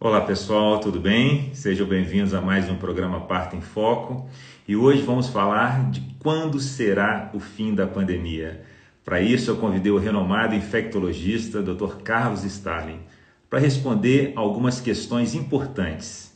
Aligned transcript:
Olá 0.00 0.20
pessoal, 0.20 0.78
tudo 0.78 1.00
bem? 1.00 1.52
Sejam 1.52 1.84
bem-vindos 1.84 2.32
a 2.32 2.40
mais 2.40 2.70
um 2.70 2.76
programa 2.76 3.22
Parto 3.22 3.56
em 3.56 3.60
Foco 3.60 4.30
e 4.68 4.76
hoje 4.76 5.02
vamos 5.02 5.26
falar 5.26 5.90
de 5.90 6.00
quando 6.20 6.60
será 6.60 7.32
o 7.34 7.40
fim 7.40 7.74
da 7.74 7.84
pandemia. 7.84 8.62
Para 9.04 9.20
isso, 9.20 9.50
eu 9.50 9.56
convidei 9.56 9.90
o 9.90 9.98
renomado 9.98 10.54
infectologista 10.54 11.60
Dr. 11.60 11.96
Carlos 12.04 12.44
Starling 12.44 13.00
para 13.50 13.58
responder 13.58 14.34
algumas 14.36 14.80
questões 14.80 15.34
importantes. 15.34 16.32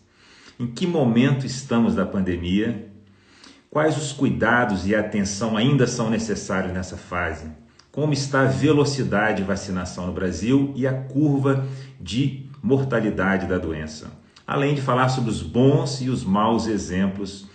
Em 0.59 0.67
que 0.67 0.85
momento 0.85 1.47
estamos 1.47 1.95
da 1.95 2.05
pandemia? 2.05 2.89
Quais 3.71 3.97
os 3.97 4.13
cuidados 4.13 4.89
e 4.89 4.95
atenção 4.97 5.57
ainda 5.57 5.87
são 5.87 6.11
necessários 6.11 6.73
nessa 6.73 6.97
fase? 6.97 7.47
Como 7.93 8.13
está 8.13 8.41
a 8.41 8.47
velocidade 8.47 9.37
de 9.37 9.47
vacinação 9.47 10.09
no 10.09 10.13
Brasil 10.13 10.73
e 10.75 10.85
a 10.85 10.93
curva 10.93 11.65
de 12.01 12.51
mortalidade 12.63 13.47
da 13.47 13.59
doença? 13.59 14.11
Além 14.47 14.75
de 14.75 14.81
falar 14.81 15.09
sobre 15.09 15.31
os 15.31 15.43
bons 15.43 16.01
e 16.01 16.09
os 16.09 16.25
maus 16.25 16.67
exemplos 16.67 17.47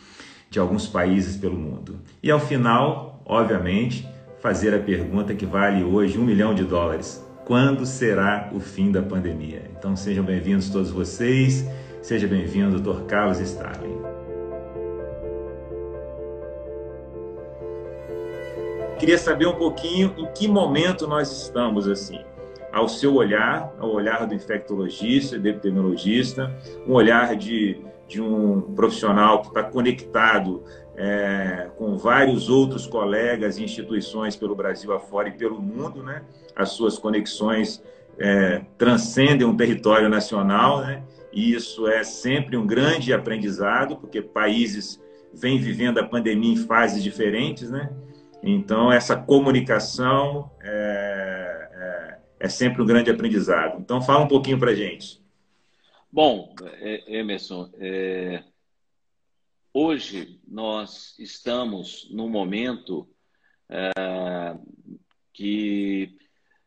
de 0.50 0.60
alguns 0.60 0.88
países 0.88 1.38
pelo 1.38 1.58
mundo. 1.58 2.00
E 2.22 2.32
ao 2.32 2.40
final, 2.40 3.22
obviamente, 3.26 4.08
fazer 4.40 4.74
a 4.74 4.80
pergunta 4.80 5.34
que 5.34 5.46
vale 5.46 5.84
hoje 5.84 6.18
um 6.18 6.24
milhão 6.24 6.54
de 6.54 6.64
dólares: 6.64 7.24
quando 7.46 7.86
será 7.86 8.50
o 8.54 8.60
fim 8.60 8.92
da 8.92 9.02
pandemia? 9.02 9.70
Então 9.78 9.96
sejam 9.96 10.24
bem-vindos 10.24 10.70
todos 10.70 10.92
vocês, 10.92 11.66
seja 12.02 12.28
bem-vindo, 12.28 12.80
Dr. 12.80 13.04
Carlos 13.04 13.40
Starling. 13.40 13.98
Queria 19.00 19.18
saber 19.18 19.48
um 19.48 19.56
pouquinho 19.56 20.14
em 20.18 20.26
que 20.34 20.48
momento 20.48 21.06
nós 21.08 21.32
estamos 21.44 21.88
assim, 21.88 22.20
ao 22.72 22.88
seu 22.88 23.16
olhar, 23.16 23.74
ao 23.80 23.92
olhar 23.92 24.26
do 24.26 24.34
infectologista, 24.34 25.40
do 25.40 25.48
epidemiologista, 25.48 26.56
um 26.86 26.94
olhar 26.94 27.36
de, 27.36 27.82
de 28.08 28.22
um 28.22 28.62
profissional 28.74 29.42
que 29.42 29.48
está 29.48 29.64
conectado 29.64 30.64
é, 30.96 31.70
com 31.78 31.96
vários 31.96 32.50
outros 32.50 32.88
colegas 32.88 33.58
e 33.58 33.64
instituições 33.64 34.36
pelo 34.36 34.56
Brasil 34.56 34.92
afora 34.94 35.30
e 35.30 35.32
pelo 35.32 35.62
mundo, 35.62 36.02
né? 36.04 36.24
As 36.56 36.70
suas 36.70 36.98
conexões 36.98 37.84
é, 38.18 38.64
transcendem 38.78 39.46
um 39.46 39.56
território 39.56 40.10
nacional, 40.10 40.82
né? 40.82 41.04
E 41.32 41.54
isso 41.54 41.88
é 41.88 42.04
sempre 42.04 42.58
um 42.58 42.66
grande 42.66 43.14
aprendizado, 43.14 43.98
porque 43.98 44.22
países 44.22 45.00
vêm 45.32 45.60
vivendo 45.60 46.00
a 46.00 46.04
pandemia 46.04 46.54
em 46.54 46.58
fases 46.58 47.04
diferentes, 47.04 47.70
né? 47.70 47.92
Então, 48.42 48.92
essa 48.92 49.16
comunicação 49.16 50.50
é, 50.64 51.27
é, 52.40 52.50
sempre 52.50 52.82
um 52.82 52.86
grande 52.86 53.10
aprendizado. 53.10 53.80
Então, 53.80 54.02
fala 54.02 54.26
um 54.26 54.28
pouquinho 54.28 54.60
para 54.60 54.76
gente. 54.76 55.22
Bom, 56.12 56.54
é, 56.64 57.18
Emerson, 57.20 57.70
é, 57.80 58.44
hoje 59.74 60.40
nós 60.48 61.16
estamos 61.20 62.08
num 62.12 62.30
momento 62.30 63.08
é, 63.70 63.92
que 65.34 66.18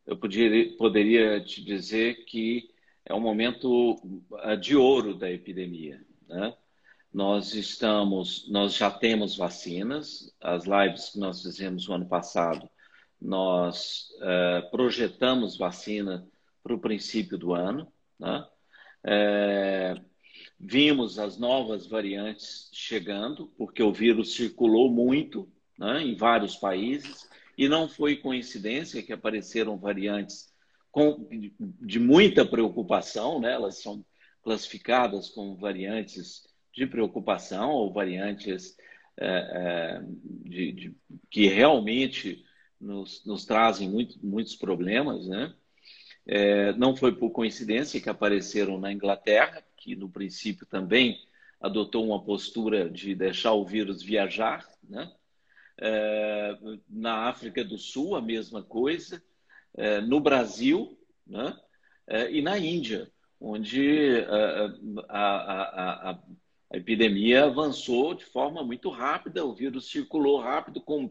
eu 0.06 0.16
poderia, 0.16 0.76
poderia 0.76 1.40
te 1.40 1.64
dizer 1.64 2.24
que 2.24 2.70
é 3.04 3.14
um 3.14 3.20
momento 3.20 3.96
é, 4.42 4.56
de 4.56 4.76
ouro 4.76 5.14
da 5.14 5.30
epidemia. 5.30 6.04
Né? 6.28 6.54
Nós 7.12 7.54
estamos, 7.54 8.48
nós 8.48 8.74
já 8.74 8.90
temos 8.90 9.36
vacinas. 9.36 10.32
As 10.40 10.64
lives 10.64 11.10
que 11.10 11.18
nós 11.18 11.42
fizemos 11.42 11.88
no 11.88 11.94
ano 11.94 12.06
passado, 12.06 12.68
nós 13.20 14.08
uh, 14.16 14.70
projetamos 14.70 15.56
vacina 15.56 16.26
para 16.62 16.74
o 16.74 16.80
princípio 16.80 17.36
do 17.36 17.52
ano. 17.52 17.90
Né? 18.18 18.46
É, 19.04 19.94
vimos 20.58 21.18
as 21.18 21.38
novas 21.38 21.86
variantes 21.86 22.70
chegando, 22.72 23.46
porque 23.56 23.82
o 23.82 23.92
vírus 23.92 24.34
circulou 24.34 24.90
muito 24.90 25.50
né, 25.78 26.02
em 26.02 26.14
vários 26.14 26.56
países, 26.56 27.28
e 27.56 27.68
não 27.68 27.88
foi 27.88 28.16
coincidência 28.16 29.02
que 29.02 29.12
apareceram 29.12 29.76
variantes 29.76 30.50
com, 30.90 31.28
de 31.80 31.98
muita 31.98 32.44
preocupação, 32.44 33.40
né? 33.40 33.52
elas 33.52 33.82
são 33.82 34.04
classificadas 34.42 35.28
como 35.28 35.56
variantes 35.56 36.48
de 36.72 36.86
preocupação 36.86 37.70
ou 37.70 37.92
variantes 37.92 38.76
é, 39.18 40.00
de, 40.22 40.72
de, 40.72 40.96
que 41.30 41.46
realmente 41.46 42.44
nos, 42.80 43.24
nos 43.24 43.44
trazem 43.44 43.88
muito, 43.88 44.18
muitos 44.24 44.56
problemas, 44.56 45.26
né? 45.26 45.54
É, 46.26 46.72
não 46.74 46.94
foi 46.94 47.12
por 47.12 47.30
coincidência 47.30 48.00
que 48.00 48.08
apareceram 48.08 48.78
na 48.78 48.92
Inglaterra, 48.92 49.64
que 49.76 49.96
no 49.96 50.08
princípio 50.08 50.66
também 50.66 51.18
adotou 51.60 52.06
uma 52.06 52.22
postura 52.22 52.88
de 52.88 53.14
deixar 53.14 53.52
o 53.52 53.64
vírus 53.64 54.02
viajar, 54.02 54.66
né? 54.88 55.12
É, 55.82 56.58
na 56.88 57.28
África 57.28 57.64
do 57.64 57.78
Sul, 57.78 58.14
a 58.14 58.20
mesma 58.20 58.62
coisa, 58.62 59.22
é, 59.74 60.00
no 60.00 60.20
Brasil 60.20 60.96
né? 61.30 61.56
É, 62.06 62.30
e 62.30 62.42
na 62.42 62.58
Índia, 62.58 63.10
onde 63.40 64.16
é, 64.16 64.26
a, 65.08 65.18
a, 65.18 66.10
a, 66.10 66.18
a 66.72 66.76
epidemia 66.76 67.44
avançou 67.44 68.14
de 68.14 68.24
forma 68.24 68.64
muito 68.64 68.90
rápida, 68.90 69.44
o 69.44 69.54
vírus 69.54 69.88
circulou 69.88 70.40
rápido 70.40 70.80
com 70.80 71.10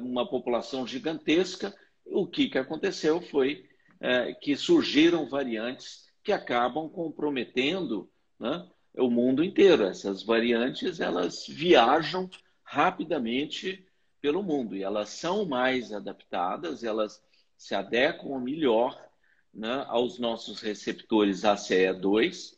uma 0.00 0.28
população 0.28 0.86
gigantesca. 0.86 1.74
O 2.04 2.26
que, 2.26 2.48
que 2.48 2.58
aconteceu 2.58 3.20
foi 3.20 3.68
uh, 3.96 4.38
que 4.40 4.56
surgiram 4.56 5.28
variantes 5.28 6.04
que 6.22 6.32
acabam 6.32 6.88
comprometendo 6.88 8.10
né, 8.38 8.66
o 8.96 9.10
mundo 9.10 9.42
inteiro. 9.42 9.84
Essas 9.84 10.22
variantes 10.22 11.00
elas 11.00 11.46
viajam 11.46 12.28
rapidamente 12.62 13.86
pelo 14.20 14.42
mundo 14.42 14.74
e 14.74 14.82
elas 14.82 15.10
são 15.10 15.44
mais 15.44 15.92
adaptadas, 15.92 16.82
elas 16.82 17.22
se 17.56 17.74
adequam 17.74 18.40
melhor 18.40 18.98
né, 19.52 19.84
aos 19.88 20.18
nossos 20.18 20.60
receptores 20.60 21.42
ACE2 21.42 22.54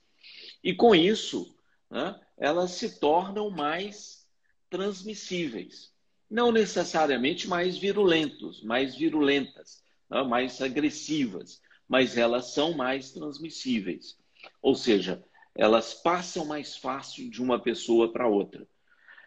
e 0.62 0.74
com 0.74 0.94
isso 0.94 1.54
né, 1.90 2.18
elas 2.36 2.72
se 2.72 3.00
tornam 3.00 3.50
mais 3.50 4.26
transmissíveis. 4.70 5.95
Não 6.30 6.50
necessariamente 6.50 7.48
mais 7.48 7.78
virulentos, 7.78 8.62
mais 8.62 8.96
virulentas, 8.96 9.82
né, 10.10 10.22
mais 10.22 10.60
agressivas, 10.60 11.60
mas 11.88 12.16
elas 12.16 12.52
são 12.52 12.72
mais 12.72 13.12
transmissíveis. 13.12 14.18
Ou 14.60 14.74
seja, 14.74 15.22
elas 15.54 15.94
passam 15.94 16.44
mais 16.44 16.76
fácil 16.76 17.30
de 17.30 17.42
uma 17.42 17.58
pessoa 17.58 18.12
para 18.12 18.28
outra. 18.28 18.66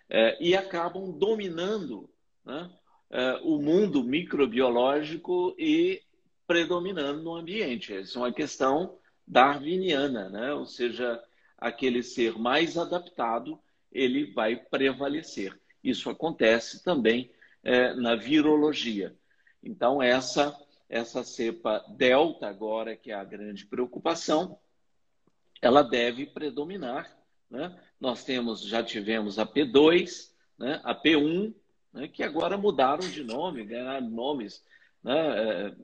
É, 0.10 0.38
e 0.44 0.56
acabam 0.56 1.12
dominando 1.12 2.10
né, 2.46 2.70
é, 3.12 3.40
o 3.44 3.60
mundo 3.60 4.04
microbiológico 4.04 5.56
e 5.58 6.02
predominando 6.48 7.22
no 7.22 7.36
ambiente. 7.36 7.94
Essa 7.94 8.18
é 8.18 8.22
uma 8.22 8.34
questão 8.34 8.98
darwiniana, 9.28 10.30
né? 10.30 10.54
ou 10.54 10.66
seja, 10.66 11.22
aquele 11.58 12.02
ser 12.02 12.38
mais 12.40 12.78
adaptado, 12.78 13.60
ele 13.92 14.34
vai 14.34 14.56
prevalecer. 14.56 15.60
Isso 15.84 16.10
acontece 16.10 16.84
também 16.84 17.32
é, 17.64 17.94
na 17.94 18.16
virologia. 18.16 19.16
Então, 19.64 20.02
essa, 20.02 20.58
essa 20.88 21.24
cepa 21.24 21.84
delta, 21.98 22.48
agora, 22.48 22.96
que 22.96 23.12
é 23.12 23.16
a 23.16 23.24
grande 23.24 23.66
preocupação, 23.66 24.60
ela 25.62 25.82
deve 25.82 26.26
predominar. 26.26 27.18
Né? 27.50 27.78
Nós 28.00 28.24
temos, 28.24 28.62
já 28.62 28.84
tivemos 28.84 29.40
a 29.40 29.46
P2, 29.46 30.32
né? 30.58 30.80
a 30.84 30.96
P1, 30.96 31.54
né? 31.94 32.08
que 32.08 32.24
agora 32.24 32.58
mudaram 32.58 33.10
de 33.10 33.24
nome, 33.24 33.66
ganharam 33.66 34.10
nomes, 34.10 34.64
né? 35.04 35.16
é, 35.18 35.76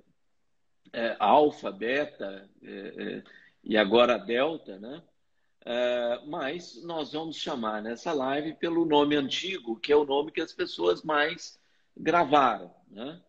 é, 0.93 1.15
alfa, 1.19 1.71
beta 1.71 2.49
é, 2.63 2.69
é, 2.69 3.23
e 3.63 3.77
agora 3.77 4.17
delta, 4.17 4.79
né? 4.79 5.01
Uh, 5.65 6.29
mas 6.29 6.83
nós 6.83 7.13
vamos 7.13 7.37
chamar 7.37 7.81
nessa 7.81 8.13
live 8.13 8.53
pelo 8.53 8.85
nome 8.85 9.15
antigo, 9.15 9.79
que 9.79 9.91
é 9.91 9.95
o 9.95 10.05
nome 10.05 10.31
que 10.31 10.39
as 10.39 10.53
pessoas 10.53 11.01
mais 11.01 11.59
gravaram. 11.97 12.71
Né? 12.91 13.19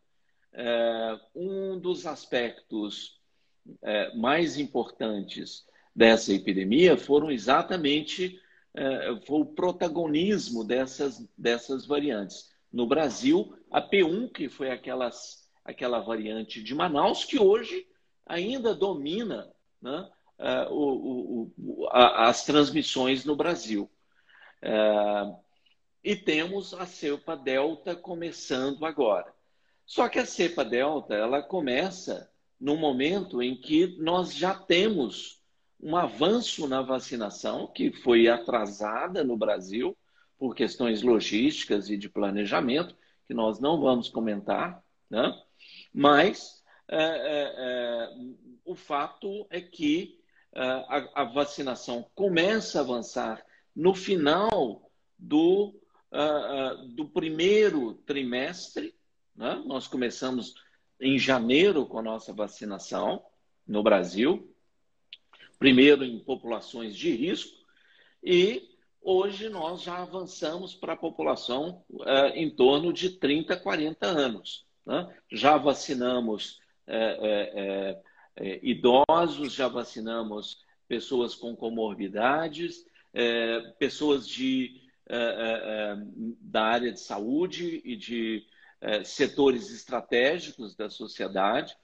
Uh, 0.52 1.20
um 1.34 1.80
dos 1.80 2.04
aspectos 2.04 3.18
uh, 3.66 4.18
mais 4.18 4.58
importantes 4.58 5.66
dessa 5.94 6.34
epidemia 6.34 6.98
foram 6.98 7.30
exatamente 7.30 8.40
foi 9.24 9.40
o 9.40 9.46
protagonismo 9.46 10.62
dessas, 10.62 11.26
dessas 11.34 11.86
variantes. 11.86 12.52
No 12.70 12.86
Brasil, 12.86 13.56
a 13.70 13.80
P1, 13.80 14.30
que 14.30 14.50
foi 14.50 14.70
aquelas, 14.70 15.48
aquela 15.64 16.00
variante 16.00 16.62
de 16.62 16.74
Manaus, 16.74 17.24
que 17.24 17.38
hoje 17.38 17.86
ainda 18.26 18.74
domina 18.74 19.50
né, 19.80 20.06
uh, 20.38 20.72
o, 20.72 21.52
o, 21.56 21.88
a, 21.90 22.28
as 22.28 22.44
transmissões 22.44 23.24
no 23.24 23.36
Brasil. 23.36 23.90
Uh, 24.62 25.36
e 26.02 26.14
temos 26.14 26.72
a 26.72 26.86
cepa 26.86 27.36
delta 27.36 27.94
começando 27.96 28.84
agora. 28.86 29.32
Só 29.84 30.08
que 30.08 30.18
a 30.18 30.26
cepa 30.26 30.64
delta 30.64 31.14
ela 31.14 31.42
começa 31.42 32.30
no 32.60 32.76
momento 32.76 33.42
em 33.42 33.56
que 33.56 33.96
nós 33.98 34.34
já 34.34 34.54
temos 34.54 35.42
um 35.80 35.96
avanço 35.96 36.66
na 36.66 36.80
vacinação 36.80 37.66
que 37.66 37.92
foi 37.92 38.28
atrasada 38.28 39.22
no 39.22 39.36
Brasil 39.36 39.96
por 40.38 40.54
questões 40.54 41.02
logísticas 41.02 41.90
e 41.90 41.96
de 41.96 42.08
planejamento, 42.08 42.96
que 43.26 43.34
nós 43.34 43.58
não 43.58 43.80
vamos 43.80 44.08
comentar, 44.08 44.82
né? 45.10 45.34
mas 45.92 46.62
é, 46.88 46.98
é, 46.98 47.54
é, 47.56 48.10
o 48.64 48.74
fato 48.74 49.46
é 49.50 49.60
que 49.60 50.20
a, 50.58 51.22
a, 51.22 51.24
vacinação 51.24 52.08
começa 52.14 52.78
a 52.78 52.82
avançar 52.82 53.44
no 53.74 53.94
final 53.94 54.90
do, 55.18 55.74
uh, 56.12 56.82
uh, 56.82 56.88
do 56.88 57.06
primeiro 57.08 57.94
trimestre. 58.06 58.94
Né? 59.34 59.62
Nós 59.66 59.86
começamos 59.86 60.54
em 61.00 61.18
janeiro 61.18 61.84
com 61.84 61.98
a 61.98 62.02
nossa 62.02 62.32
vacinação 62.32 63.22
no 63.66 63.82
Brasil, 63.82 64.50
primeiro 65.58 66.04
em 66.04 66.18
populações 66.18 66.96
de 66.96 67.10
risco, 67.10 67.56
e 68.22 68.76
hoje 69.02 69.48
nós 69.48 69.82
já 69.82 69.98
avançamos 69.98 70.74
para 70.74 70.94
a 70.94 70.96
população 70.96 71.84
em 72.34 72.48
torno 72.48 72.92
de 72.92 73.10
30, 73.10 73.56
40 73.56 74.06
anos. 74.06 74.64
Né? 74.86 75.14
Já 75.30 75.58
vacinamos 75.58 76.60
é, 76.86 76.96
é, 76.96 78.02
idosos, 78.62 79.52
já 79.52 79.68
vacinamos 79.68 80.64
pessoas 80.88 81.34
com 81.34 81.56
comorbidades, 81.56 82.84
pessoas 83.78 84.28
de, 84.28 84.80
da 86.40 86.64
área 86.64 86.92
de 86.92 87.00
saúde 87.00 87.80
e 87.84 87.96
de 87.96 88.46
setores 89.04 89.70
estratégicos 89.70 90.76
da 90.76 90.90
sociedade. 90.90 91.74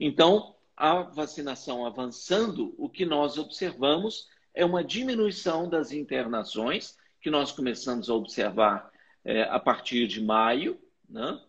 Então, 0.00 0.56
a 0.78 1.02
vacinação 1.02 1.84
avançando, 1.84 2.74
o 2.78 2.88
que 2.88 3.04
nós 3.04 3.36
observamos 3.36 4.28
é 4.54 4.64
uma 4.64 4.84
diminuição 4.84 5.68
das 5.68 5.92
internações, 5.92 6.96
que 7.20 7.30
nós 7.30 7.50
começamos 7.50 8.08
a 8.08 8.14
observar 8.14 8.90
é, 9.24 9.42
a 9.42 9.58
partir 9.58 10.06
de 10.06 10.22
maio, 10.22 10.80
né? 11.08 11.40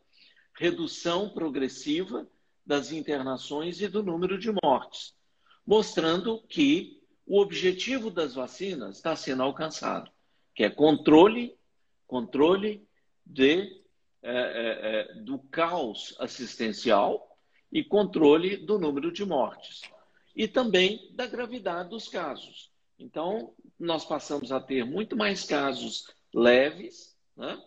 redução 0.56 1.30
progressiva 1.30 2.28
das 2.70 2.92
internações 2.92 3.82
e 3.82 3.88
do 3.88 4.04
número 4.04 4.38
de 4.38 4.52
mortes, 4.64 5.16
mostrando 5.66 6.40
que 6.44 7.02
o 7.26 7.40
objetivo 7.40 8.12
das 8.12 8.36
vacinas 8.36 8.98
está 8.98 9.16
sendo 9.16 9.42
alcançado, 9.42 10.12
que 10.54 10.64
é 10.64 10.70
controle, 10.70 11.58
controle 12.06 12.88
de, 13.26 13.82
é, 14.22 15.08
é, 15.12 15.14
do 15.16 15.40
caos 15.40 16.16
assistencial 16.20 17.36
e 17.72 17.84
controle 17.84 18.58
do 18.58 18.78
número 18.78 19.12
de 19.12 19.26
mortes 19.26 19.82
e 20.36 20.48
também 20.48 21.10
da 21.16 21.26
gravidade 21.26 21.90
dos 21.90 22.08
casos. 22.08 22.72
Então, 23.00 23.52
nós 23.80 24.06
passamos 24.06 24.52
a 24.52 24.60
ter 24.60 24.86
muito 24.86 25.18
mais 25.18 25.44
casos 25.44 26.06
leves 26.32 27.18
né? 27.36 27.60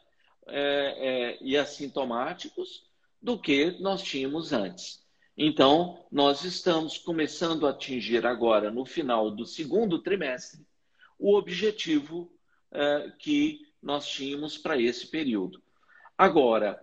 é, 0.46 0.60
é, 0.60 1.38
e 1.43 1.56
assintomáticos 1.56 2.91
do 3.22 3.38
que 3.38 3.76
nós 3.80 4.02
tínhamos 4.02 4.52
antes. 4.52 5.02
Então, 5.36 6.04
nós 6.10 6.44
estamos 6.44 6.98
começando 6.98 7.66
a 7.66 7.70
atingir 7.70 8.26
agora, 8.26 8.70
no 8.70 8.84
final 8.84 9.30
do 9.30 9.46
segundo 9.46 9.98
trimestre, 10.00 10.60
o 11.19 11.34
objetivo 11.36 12.30
é, 12.70 13.12
que 13.19 13.66
nós 13.82 14.06
tínhamos 14.06 14.58
para 14.58 14.78
esse 14.78 15.06
período. 15.06 15.62
Agora, 16.19 16.82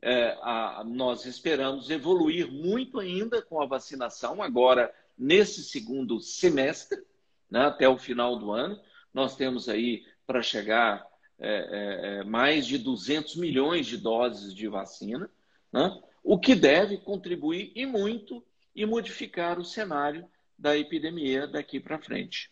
é, 0.00 0.38
a, 0.42 0.84
nós 0.86 1.24
esperamos 1.24 1.90
evoluir 1.90 2.52
muito 2.52 3.00
ainda 3.00 3.42
com 3.42 3.60
a 3.60 3.66
vacinação, 3.66 4.42
agora 4.42 4.94
nesse 5.16 5.64
segundo 5.64 6.20
semestre, 6.20 7.02
né, 7.50 7.62
até 7.62 7.88
o 7.88 7.98
final 7.98 8.38
do 8.38 8.52
ano. 8.52 8.78
Nós 9.12 9.34
temos 9.34 9.68
aí 9.68 10.04
para 10.26 10.42
chegar 10.42 11.06
é 11.40 12.24
mais 12.24 12.66
de 12.66 12.76
200 12.78 13.36
milhões 13.36 13.86
de 13.86 13.96
doses 13.96 14.52
de 14.52 14.66
vacina, 14.66 15.30
né, 15.72 16.00
o 16.22 16.38
que 16.38 16.54
deve 16.54 16.98
contribuir 16.98 17.72
e 17.74 17.86
muito 17.86 18.44
e 18.74 18.84
modificar 18.86 19.58
o 19.58 19.64
cenário 19.64 20.28
da 20.58 20.76
epidemia 20.76 21.46
daqui 21.46 21.80
para 21.80 21.98
frente. 21.98 22.50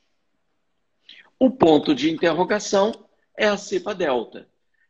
O 1.38 1.50
ponto 1.50 1.94
de 1.94 2.10
interrogação 2.10 2.92
é 3.36 3.46
a 3.46 3.56
cepa 3.56 3.94
delta, 3.94 4.48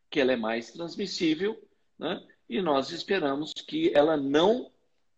que 0.08 0.20
ela 0.20 0.32
é 0.32 0.36
mais 0.36 0.70
transmissível, 0.70 1.60
né? 1.98 2.22
e 2.48 2.62
nós 2.62 2.90
esperamos 2.90 3.52
que 3.52 3.90
ela 3.94 4.16
não 4.16 4.70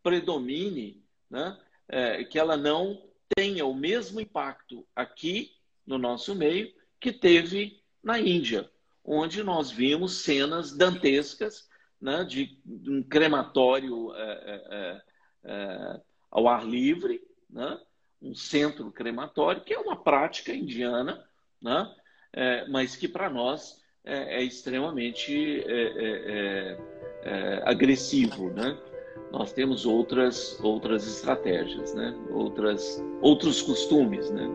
predomine, 0.02 1.02
né? 1.30 1.58
É, 1.90 2.24
que 2.24 2.38
ela 2.38 2.56
não 2.56 3.02
tenha 3.34 3.64
o 3.64 3.74
mesmo 3.74 4.20
impacto 4.20 4.86
aqui 4.94 5.52
no 5.86 5.96
nosso 5.98 6.34
meio 6.34 6.72
que 7.00 7.12
teve 7.12 7.82
na 8.02 8.18
Índia, 8.18 8.70
onde 9.04 9.42
nós 9.42 9.70
vimos 9.70 10.18
cenas 10.22 10.76
dantescas 10.76 11.67
né, 12.00 12.24
de 12.24 12.58
um 12.86 13.02
crematório 13.02 14.14
é, 14.14 14.22
é, 14.22 14.64
é, 14.70 15.02
é 15.44 16.00
ao 16.30 16.48
ar 16.48 16.64
livre, 16.66 17.20
né, 17.48 17.78
um 18.20 18.34
centro 18.34 18.90
crematório, 18.92 19.62
que 19.62 19.72
é 19.72 19.78
uma 19.78 19.96
prática 19.96 20.52
indiana, 20.52 21.24
né, 21.60 21.94
é, 22.32 22.68
mas 22.68 22.96
que 22.96 23.08
para 23.08 23.30
nós 23.30 23.82
é, 24.04 24.42
extremamente 24.42 25.64
agressivo, 27.64 28.50
né? 28.50 28.78
Nós 29.30 29.52
temos 29.52 29.84
outras 29.84 30.58
outras 30.62 31.06
estratégias, 31.06 31.94
né? 31.94 32.14
Outras 32.30 33.04
outros 33.20 33.60
costumes, 33.60 34.30
né? 34.30 34.48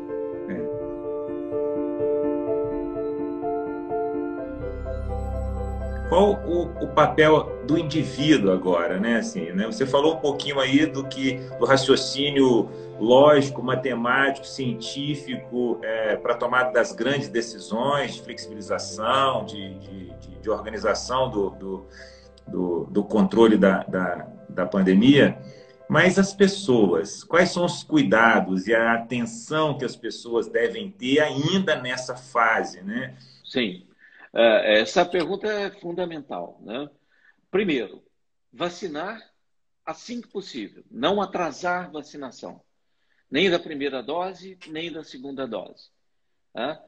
Qual 6.14 6.34
o, 6.46 6.84
o, 6.84 6.88
papel 6.90 7.64
do 7.66 7.76
indivíduo 7.76 8.52
agora, 8.52 9.00
né? 9.00 9.16
Assim, 9.16 9.52
né? 9.52 9.66
Você 9.66 9.84
falou 9.84 10.14
um 10.14 10.20
pouquinho 10.20 10.60
aí 10.60 10.86
do 10.86 11.08
que 11.08 11.40
do 11.58 11.66
raciocínio 11.66 12.70
lógico, 13.00 13.64
matemático, 13.64 14.46
científico 14.46 15.80
é, 15.82 16.16
para 16.16 16.36
tomada 16.36 16.72
das 16.72 16.92
grandes 16.92 17.30
decisões, 17.30 18.14
de 18.14 18.22
flexibilização, 18.22 19.44
de, 19.44 19.74
de, 19.80 20.40
de, 20.40 20.50
organização 20.52 21.32
do, 21.32 21.50
do 21.50 21.86
do, 22.48 22.86
do 22.92 23.04
controle 23.04 23.58
da, 23.58 23.80
da, 23.84 24.28
da 24.48 24.66
pandemia, 24.68 25.36
mas 25.90 26.20
as 26.20 26.32
pessoas, 26.32 27.24
quais 27.24 27.50
são 27.50 27.66
os 27.66 27.84
cuidados 27.84 28.68
e 28.68 28.76
a 28.76 28.94
atenção 28.94 29.80
que 29.80 29.86
as 29.86 29.96
pessoas 29.96 30.48
devem 30.48 30.92
ter 30.92 31.22
ainda 31.22 31.76
nessa 31.76 32.16
fase, 32.16 32.84
né? 32.84 33.16
Sim, 33.44 33.84
essa 34.34 35.06
pergunta 35.06 35.48
é 35.48 35.70
fundamental, 35.70 36.60
né? 36.64 36.90
Primeiro, 37.52 38.04
vacinar 38.52 39.22
assim 39.86 40.22
que 40.22 40.28
possível, 40.28 40.84
não 40.90 41.22
atrasar 41.22 41.92
vacinação, 41.92 42.64
nem 43.30 43.50
da 43.50 43.60
primeira 43.60 44.02
dose, 44.02 44.58
nem 44.68 44.92
da 44.92 45.04
segunda 45.04 45.46
dose. 45.46 45.90
Tá? 46.54 46.84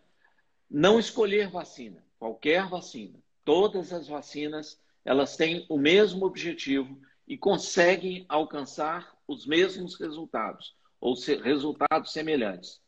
Não 0.70 0.98
escolher 0.98 1.50
vacina, 1.50 2.04
qualquer 2.18 2.68
vacina, 2.68 3.20
todas 3.44 3.92
as 3.92 4.08
vacinas 4.08 4.82
elas 5.04 5.38
têm 5.38 5.66
o 5.70 5.78
mesmo 5.78 6.26
objetivo 6.26 7.00
e 7.28 7.38
conseguem 7.38 8.26
alcançar 8.28 9.16
os 9.28 9.46
mesmos 9.46 10.00
resultados, 10.00 10.76
ou 11.00 11.16
se, 11.16 11.36
resultados 11.36 12.12
semelhantes. 12.12 12.82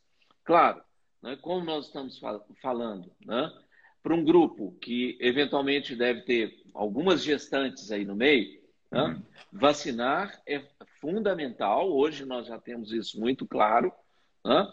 Claro, 0.44 0.82
né, 1.22 1.36
como 1.36 1.64
nós 1.64 1.86
estamos 1.86 2.18
fal 2.18 2.46
falando, 2.62 3.12
né, 3.24 3.52
para 4.08 4.16
um 4.16 4.24
grupo 4.24 4.72
que 4.80 5.18
eventualmente 5.20 5.94
deve 5.94 6.22
ter 6.22 6.64
algumas 6.74 7.22
gestantes 7.22 7.92
aí 7.92 8.06
no 8.06 8.16
meio, 8.16 8.58
né, 8.90 9.02
uhum. 9.02 9.22
vacinar 9.52 10.42
é 10.48 10.66
fundamental. 11.02 11.92
Hoje 11.92 12.24
nós 12.24 12.48
já 12.48 12.58
temos 12.58 12.94
isso 12.94 13.20
muito 13.20 13.46
claro. 13.46 13.92
Né? 14.46 14.66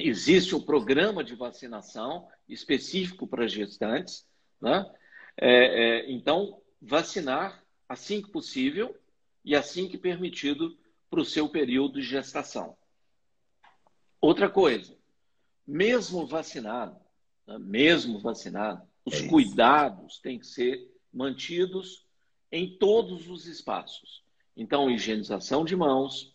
Existe 0.00 0.52
um 0.52 0.60
programa 0.60 1.22
de 1.22 1.36
vacinação 1.36 2.26
específico 2.48 3.24
para 3.24 3.46
gestantes. 3.46 4.26
Né? 4.60 4.84
É, 5.36 5.50
é, 6.00 6.10
então, 6.10 6.60
vacinar 6.82 7.62
assim 7.88 8.20
que 8.20 8.32
possível 8.32 9.00
e 9.44 9.54
assim 9.54 9.86
que 9.86 9.96
permitido 9.96 10.76
para 11.08 11.20
o 11.20 11.24
seu 11.24 11.48
período 11.48 12.00
de 12.00 12.06
gestação. 12.08 12.76
Outra 14.20 14.50
coisa, 14.50 14.92
mesmo 15.64 16.26
vacinado, 16.26 17.03
né, 17.46 17.58
mesmo 17.58 18.18
vacinado, 18.18 18.82
os 19.04 19.20
é 19.20 19.28
cuidados 19.28 20.18
têm 20.18 20.38
que 20.38 20.46
ser 20.46 20.90
mantidos 21.12 22.06
em 22.50 22.76
todos 22.78 23.28
os 23.28 23.46
espaços. 23.46 24.22
Então, 24.56 24.90
higienização 24.90 25.64
de 25.64 25.76
mãos, 25.76 26.34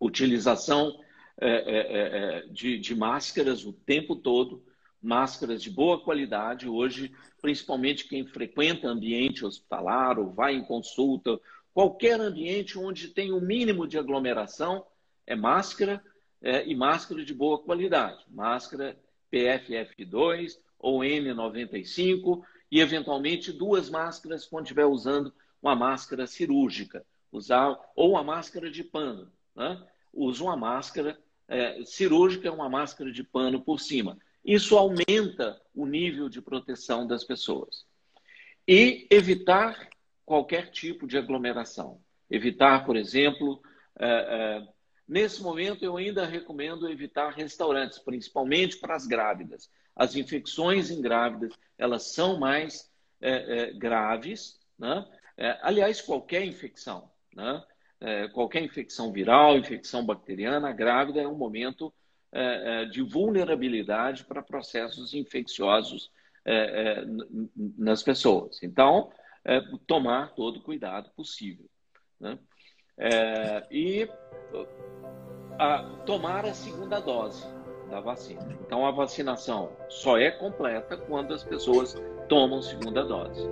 utilização 0.00 0.98
é, 1.40 1.50
é, 1.50 2.38
é 2.38 2.46
de, 2.48 2.78
de 2.78 2.94
máscaras 2.94 3.64
o 3.64 3.72
tempo 3.72 4.16
todo, 4.16 4.64
máscaras 5.00 5.62
de 5.62 5.70
boa 5.70 6.02
qualidade. 6.02 6.68
Hoje, 6.68 7.14
principalmente 7.40 8.08
quem 8.08 8.26
frequenta 8.26 8.88
ambiente 8.88 9.44
hospitalar 9.44 10.18
ou 10.18 10.32
vai 10.32 10.54
em 10.54 10.64
consulta, 10.64 11.38
qualquer 11.72 12.20
ambiente 12.20 12.78
onde 12.78 13.08
tem 13.08 13.30
o 13.30 13.36
um 13.36 13.40
mínimo 13.40 13.86
de 13.86 13.98
aglomeração, 13.98 14.84
é 15.26 15.36
máscara, 15.36 16.02
é, 16.40 16.66
e 16.66 16.74
máscara 16.74 17.24
de 17.24 17.34
boa 17.34 17.58
qualidade, 17.58 18.24
máscara 18.28 18.98
PFF2 19.32 20.58
ou 20.78 21.00
N95 21.00 22.42
e 22.70 22.80
eventualmente 22.80 23.52
duas 23.52 23.88
máscaras 23.88 24.46
quando 24.46 24.64
estiver 24.64 24.86
usando 24.86 25.32
uma 25.60 25.74
máscara 25.74 26.26
cirúrgica, 26.26 27.04
usar 27.32 27.76
ou 27.96 28.12
uma 28.12 28.22
máscara 28.22 28.70
de 28.70 28.84
pano, 28.84 29.30
né? 29.54 29.82
Usa 30.12 30.44
uma 30.44 30.56
máscara 30.56 31.18
é, 31.46 31.84
cirúrgica, 31.84 32.52
uma 32.52 32.68
máscara 32.68 33.10
de 33.10 33.22
pano 33.22 33.60
por 33.60 33.80
cima. 33.80 34.18
Isso 34.44 34.76
aumenta 34.76 35.60
o 35.74 35.86
nível 35.86 36.28
de 36.28 36.40
proteção 36.40 37.06
das 37.06 37.24
pessoas. 37.24 37.84
E 38.66 39.06
evitar 39.10 39.88
qualquer 40.24 40.70
tipo 40.70 41.06
de 41.06 41.16
aglomeração. 41.16 42.00
Evitar, 42.30 42.84
por 42.84 42.96
exemplo, 42.96 43.60
é, 43.98 44.06
é, 44.06 44.68
nesse 45.08 45.42
momento 45.42 45.84
eu 45.84 45.96
ainda 45.96 46.26
recomendo 46.26 46.88
evitar 46.88 47.30
restaurantes, 47.30 47.98
principalmente 47.98 48.76
para 48.76 48.94
as 48.94 49.06
grávidas. 49.06 49.70
As 49.96 50.14
infecções 50.14 50.90
em 50.90 51.00
grávidas, 51.00 51.52
elas 51.76 52.12
são 52.12 52.38
mais 52.38 52.90
é, 53.20 53.70
é 53.70 53.72
graves, 53.72 54.60
né? 54.78 55.04
É, 55.36 55.58
aliás, 55.62 56.00
qualquer 56.00 56.44
infecção, 56.44 57.10
né? 57.34 57.64
É, 58.00 58.28
qualquer 58.28 58.62
infecção 58.62 59.10
viral, 59.12 59.56
infecção 59.56 60.04
bacteriana, 60.04 60.68
a 60.68 60.72
grávida 60.72 61.20
é 61.20 61.26
um 61.26 61.36
momento 61.36 61.92
de 62.92 63.00
vulnerabilidade 63.00 64.22
para 64.26 64.42
processos 64.42 65.14
infecciosos 65.14 66.12
nas 67.56 68.02
pessoas. 68.02 68.62
Então, 68.62 69.10
tomar 69.86 70.34
todo 70.34 70.58
o 70.58 70.62
cuidado 70.62 71.10
possível. 71.16 71.64
Né? 72.20 72.38
É, 72.98 73.62
e 73.70 74.08
a, 75.58 75.84
tomar 76.04 76.44
a 76.44 76.54
segunda 76.54 77.00
dose 77.00 77.46
da 77.90 78.00
vacina. 78.00 78.56
Então, 78.66 78.86
a 78.86 78.90
vacinação 78.90 79.70
só 79.88 80.18
é 80.18 80.30
completa 80.30 80.96
quando 80.96 81.32
as 81.32 81.42
pessoas 81.42 81.96
tomam 82.28 82.60
segunda 82.60 83.04
dose. 83.04 83.48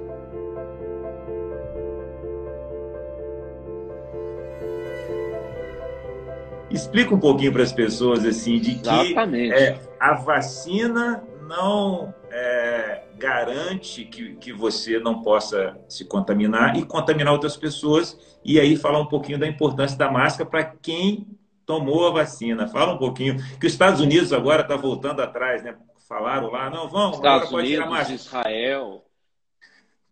Explica 6.70 7.14
um 7.14 7.20
pouquinho 7.20 7.52
para 7.52 7.62
as 7.62 7.72
pessoas 7.72 8.24
assim 8.26 8.58
de 8.58 8.74
que 8.74 9.18
é, 9.52 9.78
a 9.98 10.14
vacina 10.14 11.24
não 11.48 12.12
é, 12.30 13.05
garante 13.16 14.04
que, 14.04 14.36
que 14.36 14.52
você 14.52 14.98
não 14.98 15.22
possa 15.22 15.78
se 15.88 16.04
contaminar 16.04 16.76
e 16.76 16.84
contaminar 16.84 17.32
outras 17.32 17.56
pessoas. 17.56 18.18
E 18.44 18.60
aí 18.60 18.76
falar 18.76 19.00
um 19.00 19.06
pouquinho 19.06 19.38
da 19.38 19.46
importância 19.46 19.96
da 19.96 20.10
máscara 20.10 20.48
para 20.48 20.64
quem 20.64 21.26
tomou 21.64 22.06
a 22.06 22.10
vacina. 22.10 22.68
Fala 22.68 22.94
um 22.94 22.98
pouquinho. 22.98 23.36
Que 23.58 23.66
os 23.66 23.72
Estados 23.72 24.00
Unidos 24.00 24.32
agora 24.32 24.62
está 24.62 24.76
voltando 24.76 25.20
atrás, 25.20 25.62
né? 25.62 25.76
Falaram 26.08 26.50
lá, 26.50 26.70
não, 26.70 26.88
vamos, 26.88 27.16
Estados 27.16 27.50
Unidos, 27.50 27.88
máscara. 27.88 28.14
Israel. 28.14 29.04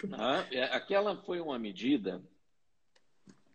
Né? 0.03 0.47
É, 0.51 0.65
aquela 0.65 1.17
foi 1.17 1.41
uma 1.41 1.59
medida 1.59 2.21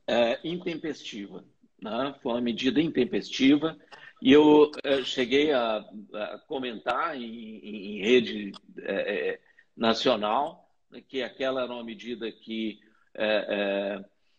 é, 0.08 0.40
intempestiva. 0.44 1.44
Né? 1.82 2.16
Foi 2.22 2.34
uma 2.34 2.42
medida 2.42 2.82
intempestiva 2.82 3.78
e 4.22 4.32
eu 4.32 4.72
eh, 4.84 5.04
cheguei 5.04 5.52
a, 5.52 5.78
a, 6.14 6.40
comentar 6.48 7.16
em, 7.16 7.60
em 7.60 8.02
rede 8.02 8.52
eh, 8.80 9.40
nacional 9.76 10.70
né, 10.92 11.02
que 11.08 11.24
aquela 11.24 11.64
era 11.64 11.74
uma 11.74 11.84
medida 11.84 12.32
que 12.32 12.80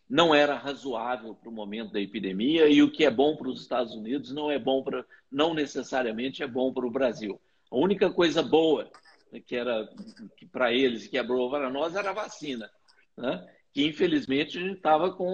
não 0.09 0.33
era 0.33 0.55
razoável 0.55 1.35
para 1.35 1.49
o 1.49 1.53
momento 1.53 1.91
da 1.91 1.99
epidemia 1.99 2.67
e 2.67 2.81
o 2.81 2.91
que 2.91 3.05
é 3.05 3.11
bom 3.11 3.35
para 3.35 3.49
os 3.49 3.61
Estados 3.61 3.93
Unidos 3.93 4.33
não 4.33 4.49
é 4.49 4.57
bom 4.57 4.81
para, 4.81 5.05
não 5.31 5.53
necessariamente 5.53 6.41
é 6.41 6.47
bom 6.47 6.73
para 6.73 6.85
o 6.85 6.91
Brasil. 6.91 7.39
A 7.69 7.77
única 7.77 8.09
coisa 8.09 8.41
boa 8.41 8.89
né, 9.31 9.39
que 9.39 9.55
era 9.55 9.87
que 10.35 10.45
para 10.45 10.73
eles 10.73 11.07
que 11.07 11.17
é 11.17 11.23
boa 11.23 11.49
para 11.49 11.69
nós 11.69 11.95
era 11.95 12.09
a 12.09 12.13
vacina, 12.13 12.69
né? 13.17 13.47
Que 13.73 13.85
infelizmente 13.85 14.57
a 14.57 14.61
gente 14.61 14.77
estava 14.77 15.11
com 15.13 15.31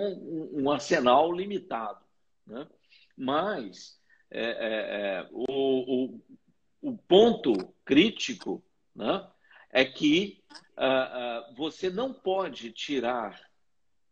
um, 0.53 0.69
arsenal 0.69 1.31
limitado. 1.31 1.99
Né? 2.45 2.67
Mas 3.17 3.99
é, 4.29 4.41
é, 4.41 4.49
é, 4.49 5.29
o, 5.31 6.11
o, 6.11 6.21
o, 6.81 6.97
ponto 6.97 7.73
crítico 7.83 8.63
né, 8.95 9.27
é 9.71 9.85
que 9.85 10.43
uh, 10.77 11.51
uh, 11.51 11.55
você 11.55 11.89
não 11.89 12.13
pode 12.13 12.71
tirar 12.71 13.39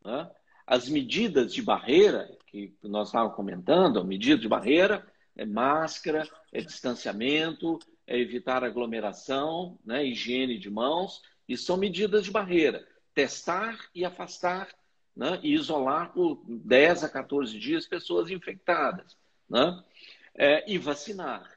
né, 0.03 0.31
as 0.65 0.89
medidas 0.89 1.53
de 1.53 1.61
barreira, 1.61 2.29
que 2.47 2.75
nós 2.81 3.09
estávamos 3.09 3.35
comentando, 3.35 3.99
a 3.99 4.03
medida 4.03 4.41
de 4.41 4.47
barreira 4.47 5.05
é 5.35 5.45
máscara, 5.45 6.27
é 6.51 6.61
distanciamento, 6.61 7.77
é 8.07 8.17
evitar 8.17 8.63
aglomeração, 8.63 9.77
né, 9.85 10.05
higiene 10.05 10.57
de 10.57 10.69
mãos, 10.69 11.21
e 11.47 11.57
são 11.57 11.77
medidas 11.77 12.23
de 12.23 12.31
barreira. 12.31 12.87
Testar 13.15 13.79
e 13.95 14.05
afastar 14.05 14.69
né, 15.15 15.39
e 15.41 15.53
isolar 15.53 16.13
por 16.13 16.43
10 16.47 17.05
a 17.05 17.09
14 17.09 17.57
dias 17.57 17.87
pessoas 17.87 18.29
infectadas 18.29 19.17
né? 19.49 19.83
É, 20.35 20.69
e 20.71 20.77
vacinar. 20.77 21.49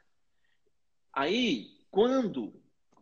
Aí, 1.12 1.73
quando 1.91 2.55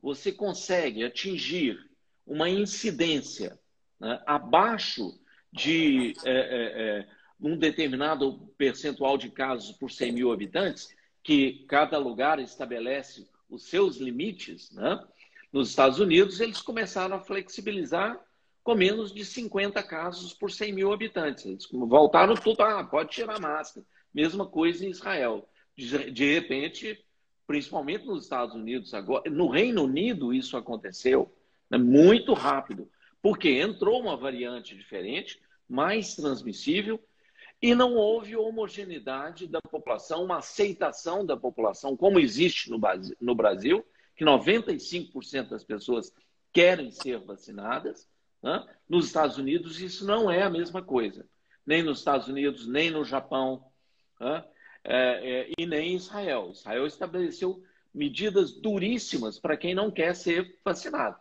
você 0.03 0.33
consegue 0.33 1.05
atingir 1.05 1.79
uma 2.27 2.49
incidência 2.49 3.59
né, 4.01 4.23
abaixo 4.27 5.21
de 5.53 6.15
é, 6.25 6.33
é, 6.33 6.99
é 7.01 7.09
um 7.41 7.57
determinado 7.57 8.39
percentual 8.57 9.19
de 9.19 9.31
casos 9.31 9.77
por 9.77 9.91
100 9.91 10.13
mil 10.13 10.33
habitantes, 10.33 10.95
que 11.23 11.65
cada 11.69 11.99
lugar 11.99 12.39
estabelece 12.39 13.29
os 13.49 13.65
seus 13.65 13.99
limites, 13.99 14.71
né? 14.73 15.05
nos 15.53 15.71
Estados 15.71 16.01
Unidos 16.01 16.41
eles 16.41 16.61
começaram 16.61 17.17
a 17.17 17.21
flexibilizar 17.21 18.19
com 18.67 18.75
menos 18.75 19.15
de 19.15 19.25
50 19.25 19.81
casos 19.85 20.35
por 20.35 20.51
100 20.51 20.73
mil 20.73 20.93
habitantes. 20.93 21.47
Eles 21.47 21.69
voltaram 21.71 22.35
tudo, 22.35 22.61
ah, 22.63 22.83
pode 22.83 23.11
tirar 23.11 23.41
máscara. 23.41 23.87
Mesma 24.13 24.45
coisa 24.45 24.85
em 24.85 24.91
Israel. 24.91 25.49
De, 25.77 26.35
repente, 26.35 27.01
principalmente 27.47 28.05
nos 28.05 28.25
Estados 28.25 28.57
Unidos 28.57 28.93
agora, 28.93 29.31
no 29.31 29.47
Reino 29.47 29.85
Unido 29.85 30.35
isso 30.35 30.57
aconteceu 30.57 31.33
né, 31.71 31.79
muito 31.79 32.35
rápido, 32.35 32.91
porque 33.23 33.51
entrou 33.51 34.01
uma 34.01 34.17
variante 34.17 34.75
diferente, 34.75 35.41
mais 35.69 36.17
transmissível, 36.17 37.01
e 37.63 37.73
não 37.73 37.95
houve 37.95 38.35
homogeneidade 38.35 39.47
da 39.47 39.63
população, 39.63 40.25
uma 40.25 40.39
aceitação 40.39 41.25
da 41.25 41.37
população, 41.37 41.97
como 41.97 42.19
existe 42.19 42.69
no, 42.69 42.81
no 43.21 43.35
Brasil, 43.37 43.87
que 44.17 44.25
95% 44.25 45.51
das 45.51 45.63
pessoas 45.63 46.13
querem 46.53 46.91
ser 46.91 47.21
vacinadas. 47.21 48.09
Né? 48.47 48.65
Nos 48.89 49.07
Estados 49.07 49.39
Unidos, 49.39 49.81
isso 49.81 50.07
não 50.07 50.31
é 50.31 50.43
a 50.43 50.49
mesma 50.49 50.81
coisa. 50.81 51.27
Nem 51.67 51.83
nos 51.83 51.99
Estados 51.99 52.29
Unidos, 52.29 52.65
nem 52.69 52.93
no 52.93 53.05
Japão, 53.05 53.65
né? 54.21 54.45
é, 54.85 55.49
é, 55.49 55.51
e 55.59 55.67
nem 55.67 55.97
Israel. 55.97 56.51
Israel 56.53 56.87
estabeleceu 56.87 57.61
medidas 57.93 58.53
duríssimas 58.53 59.37
para 59.37 59.57
quem 59.57 59.75
não 59.75 59.91
quer 59.91 60.15
ser 60.15 60.61
vacinado. 60.65 61.17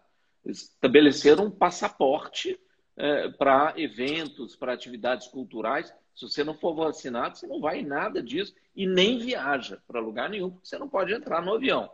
Estabeleceram 0.45 1.45
um 1.45 1.51
passaporte 1.51 2.59
é, 2.95 3.29
para 3.29 3.73
eventos, 3.75 4.55
para 4.55 4.73
atividades 4.73 5.27
culturais. 5.27 5.91
Se 6.15 6.29
você 6.29 6.43
não 6.43 6.53
for 6.53 6.75
vacinado, 6.75 7.39
você 7.39 7.47
não 7.47 7.59
vai 7.59 7.79
em 7.79 7.85
nada 7.87 8.21
disso 8.21 8.53
e 8.75 8.85
nem 8.85 9.17
viaja 9.17 9.81
para 9.87 9.99
lugar 9.99 10.29
nenhum, 10.29 10.51
porque 10.51 10.67
você 10.67 10.77
não 10.77 10.87
pode 10.87 11.11
entrar 11.11 11.41
no 11.41 11.55
avião. 11.55 11.89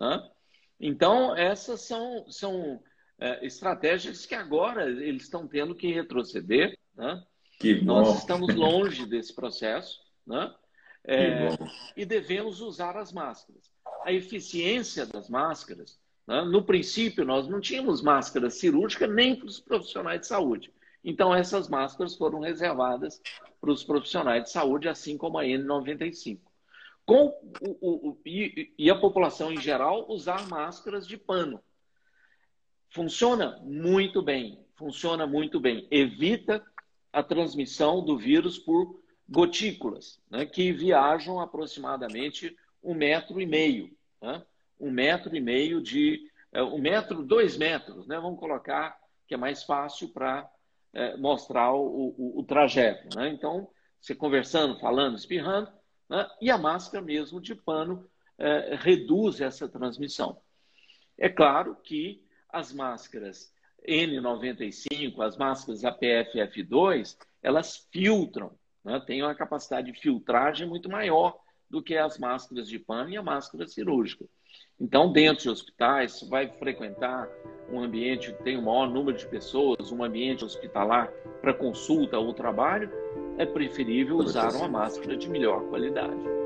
Né? 0.00 0.28
Então, 0.80 1.36
essas 1.36 1.82
são, 1.82 2.28
são 2.28 2.82
é, 3.18 3.44
estratégias 3.46 4.26
que 4.26 4.34
agora 4.34 4.88
eles 4.88 5.24
estão 5.24 5.46
tendo 5.46 5.74
que 5.74 5.92
retroceder. 5.92 6.78
Né? 6.94 7.22
Que 7.58 7.80
Nós 7.82 8.18
estamos 8.18 8.54
longe 8.54 9.06
desse 9.06 9.34
processo 9.34 10.00
né? 10.26 10.54
É, 11.04 11.48
e 11.96 12.04
devemos 12.04 12.60
usar 12.60 12.96
as 12.96 13.12
máscaras. 13.12 13.70
A 14.04 14.12
eficiência 14.12 15.04
das 15.04 15.28
máscaras, 15.28 15.98
né? 16.26 16.42
no 16.42 16.64
princípio, 16.64 17.24
nós 17.24 17.48
não 17.48 17.60
tínhamos 17.60 18.00
máscara 18.02 18.50
cirúrgica 18.50 19.06
nem 19.06 19.34
para 19.34 19.46
os 19.46 19.60
profissionais 19.60 20.20
de 20.20 20.26
saúde. 20.28 20.72
Então, 21.04 21.34
essas 21.34 21.68
máscaras 21.68 22.16
foram 22.16 22.38
reservadas 22.38 23.20
para 23.60 23.70
os 23.70 23.82
profissionais 23.82 24.44
de 24.44 24.50
saúde, 24.50 24.88
assim 24.88 25.18
como 25.18 25.38
a 25.38 25.42
N95. 25.42 26.38
Com 27.04 27.26
o, 27.60 27.78
o, 27.80 28.10
o 28.10 28.18
e, 28.24 28.72
e 28.78 28.88
a 28.88 28.94
população 28.94 29.52
em 29.52 29.60
geral 29.60 30.08
usar 30.08 30.48
máscaras 30.48 31.06
de 31.06 31.16
pano. 31.16 31.60
Funciona 32.92 33.58
muito 33.62 34.20
bem, 34.20 34.62
funciona 34.74 35.26
muito 35.26 35.58
bem. 35.58 35.88
Evita 35.90 36.62
a 37.10 37.22
transmissão 37.22 38.04
do 38.04 38.18
vírus 38.18 38.58
por 38.58 39.00
gotículas, 39.26 40.20
né, 40.30 40.44
que 40.44 40.72
viajam 40.72 41.40
aproximadamente 41.40 42.54
um 42.82 42.94
metro 42.94 43.40
e 43.40 43.46
meio. 43.46 43.96
Né? 44.20 44.44
Um 44.78 44.90
metro 44.90 45.34
e 45.34 45.40
meio 45.40 45.80
de. 45.80 46.30
É, 46.52 46.62
um 46.62 46.78
metro, 46.78 47.22
dois 47.22 47.56
metros, 47.56 48.06
né? 48.06 48.20
Vamos 48.20 48.38
colocar 48.38 48.98
que 49.26 49.32
é 49.32 49.38
mais 49.38 49.64
fácil 49.64 50.10
para 50.10 50.46
é, 50.92 51.16
mostrar 51.16 51.72
o, 51.72 52.14
o, 52.18 52.40
o, 52.40 52.44
trajeto. 52.44 53.16
Né? 53.16 53.30
Então, 53.30 53.70
você 53.98 54.14
conversando, 54.14 54.78
falando, 54.78 55.16
espirrando, 55.16 55.72
né? 56.10 56.28
e 56.42 56.50
a 56.50 56.58
máscara 56.58 57.02
mesmo 57.02 57.40
de 57.40 57.54
pano 57.54 58.06
é, 58.36 58.76
reduz 58.78 59.40
essa 59.40 59.66
transmissão. 59.66 60.42
É 61.16 61.30
claro 61.30 61.74
que 61.82 62.21
as 62.52 62.72
máscaras 62.72 63.52
N95, 63.88 65.20
as 65.20 65.36
máscaras 65.36 65.82
APF-F2, 65.84 67.16
elas 67.42 67.88
filtram, 67.90 68.52
né? 68.84 69.00
têm 69.04 69.22
uma 69.22 69.34
capacidade 69.34 69.90
de 69.90 69.98
filtragem 69.98 70.68
muito 70.68 70.88
maior 70.88 71.36
do 71.68 71.82
que 71.82 71.96
as 71.96 72.18
máscaras 72.18 72.68
de 72.68 72.78
pano 72.78 73.10
e 73.10 73.16
a 73.16 73.22
máscara 73.22 73.66
cirúrgica. 73.66 74.26
Então, 74.78 75.10
dentro 75.10 75.44
de 75.44 75.50
hospitais, 75.50 76.12
você 76.12 76.28
vai 76.28 76.48
frequentar 76.58 77.28
um 77.70 77.80
ambiente 77.80 78.32
que 78.32 78.42
tem 78.42 78.58
o 78.58 78.62
maior 78.62 78.90
número 78.90 79.16
de 79.16 79.26
pessoas, 79.26 79.90
um 79.90 80.04
ambiente 80.04 80.44
hospitalar 80.44 81.10
para 81.40 81.54
consulta 81.54 82.18
ou 82.18 82.34
trabalho, 82.34 82.90
é 83.38 83.46
preferível 83.46 84.16
usar 84.16 84.54
uma 84.54 84.68
máscara 84.68 85.16
de 85.16 85.28
melhor 85.30 85.62
qualidade. 85.68 86.41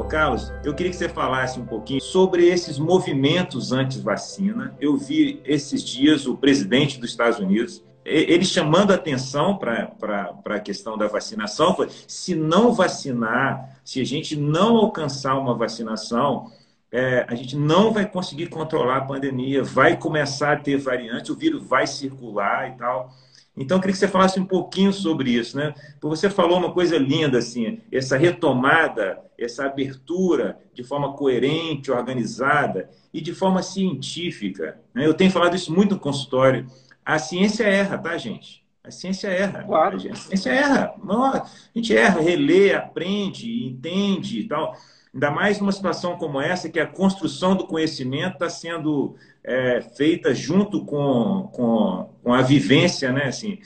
Ô 0.00 0.04
Carlos, 0.04 0.50
eu 0.64 0.74
queria 0.74 0.90
que 0.90 0.96
você 0.96 1.10
falasse 1.10 1.60
um 1.60 1.66
pouquinho 1.66 2.00
sobre 2.00 2.48
esses 2.48 2.78
movimentos 2.78 3.70
anti-vacina. 3.70 4.74
Eu 4.80 4.96
vi 4.96 5.42
esses 5.44 5.84
dias 5.84 6.26
o 6.26 6.38
presidente 6.38 6.98
dos 6.98 7.10
Estados 7.10 7.38
Unidos 7.38 7.84
ele 8.02 8.46
chamando 8.46 8.92
atenção 8.92 9.58
para 9.58 10.34
a 10.46 10.58
questão 10.58 10.96
da 10.96 11.06
vacinação, 11.06 11.76
foi, 11.76 11.90
se 12.08 12.34
não 12.34 12.72
vacinar, 12.72 13.78
se 13.84 14.00
a 14.00 14.04
gente 14.04 14.36
não 14.36 14.74
alcançar 14.78 15.38
uma 15.38 15.54
vacinação, 15.54 16.50
é, 16.90 17.26
a 17.28 17.34
gente 17.34 17.54
não 17.54 17.92
vai 17.92 18.06
conseguir 18.08 18.46
controlar 18.46 18.96
a 18.96 19.04
pandemia, 19.04 19.62
vai 19.62 19.98
começar 19.98 20.54
a 20.54 20.56
ter 20.56 20.78
variante, 20.78 21.30
o 21.30 21.36
vírus 21.36 21.62
vai 21.62 21.86
circular 21.86 22.70
e 22.70 22.78
tal. 22.78 23.12
Então, 23.56 23.76
eu 23.76 23.80
queria 23.80 23.92
que 23.92 23.98
você 23.98 24.08
falasse 24.08 24.38
um 24.38 24.44
pouquinho 24.44 24.92
sobre 24.92 25.30
isso, 25.30 25.56
né? 25.56 25.74
Porque 26.00 26.16
você 26.16 26.30
falou 26.30 26.58
uma 26.58 26.72
coisa 26.72 26.96
linda, 26.96 27.38
assim, 27.38 27.80
essa 27.90 28.16
retomada, 28.16 29.18
essa 29.38 29.66
abertura 29.66 30.58
de 30.72 30.84
forma 30.84 31.12
coerente, 31.14 31.90
organizada 31.90 32.88
e 33.12 33.20
de 33.20 33.34
forma 33.34 33.62
científica. 33.62 34.80
Né? 34.94 35.06
Eu 35.06 35.14
tenho 35.14 35.30
falado 35.30 35.56
isso 35.56 35.72
muito 35.72 35.94
no 35.94 36.00
consultório. 36.00 36.66
A 37.04 37.18
ciência 37.18 37.64
erra, 37.64 37.98
tá, 37.98 38.16
gente? 38.16 38.64
A 38.82 38.90
ciência 38.90 39.28
erra. 39.28 39.64
Claro. 39.64 39.96
A 39.96 40.14
ciência 40.14 40.50
erra. 40.50 40.94
A 41.08 41.46
gente 41.74 41.96
erra, 41.96 42.20
relê, 42.20 42.74
aprende, 42.74 43.66
entende 43.66 44.40
e 44.40 44.48
tal. 44.48 44.74
Ainda 45.12 45.30
mais 45.30 45.58
numa 45.58 45.72
situação 45.72 46.16
como 46.16 46.40
essa, 46.40 46.68
que 46.68 46.78
a 46.78 46.86
construção 46.86 47.56
do 47.56 47.66
conhecimento 47.66 48.34
está 48.34 48.48
sendo 48.48 49.16
é, 49.42 49.80
feita 49.80 50.34
junto 50.34 50.84
com, 50.84 51.50
com, 51.52 52.14
com, 52.22 52.32
a 52.32 52.42
vivência, 52.42 53.12
né? 53.12 53.24
Assim, 53.24 53.58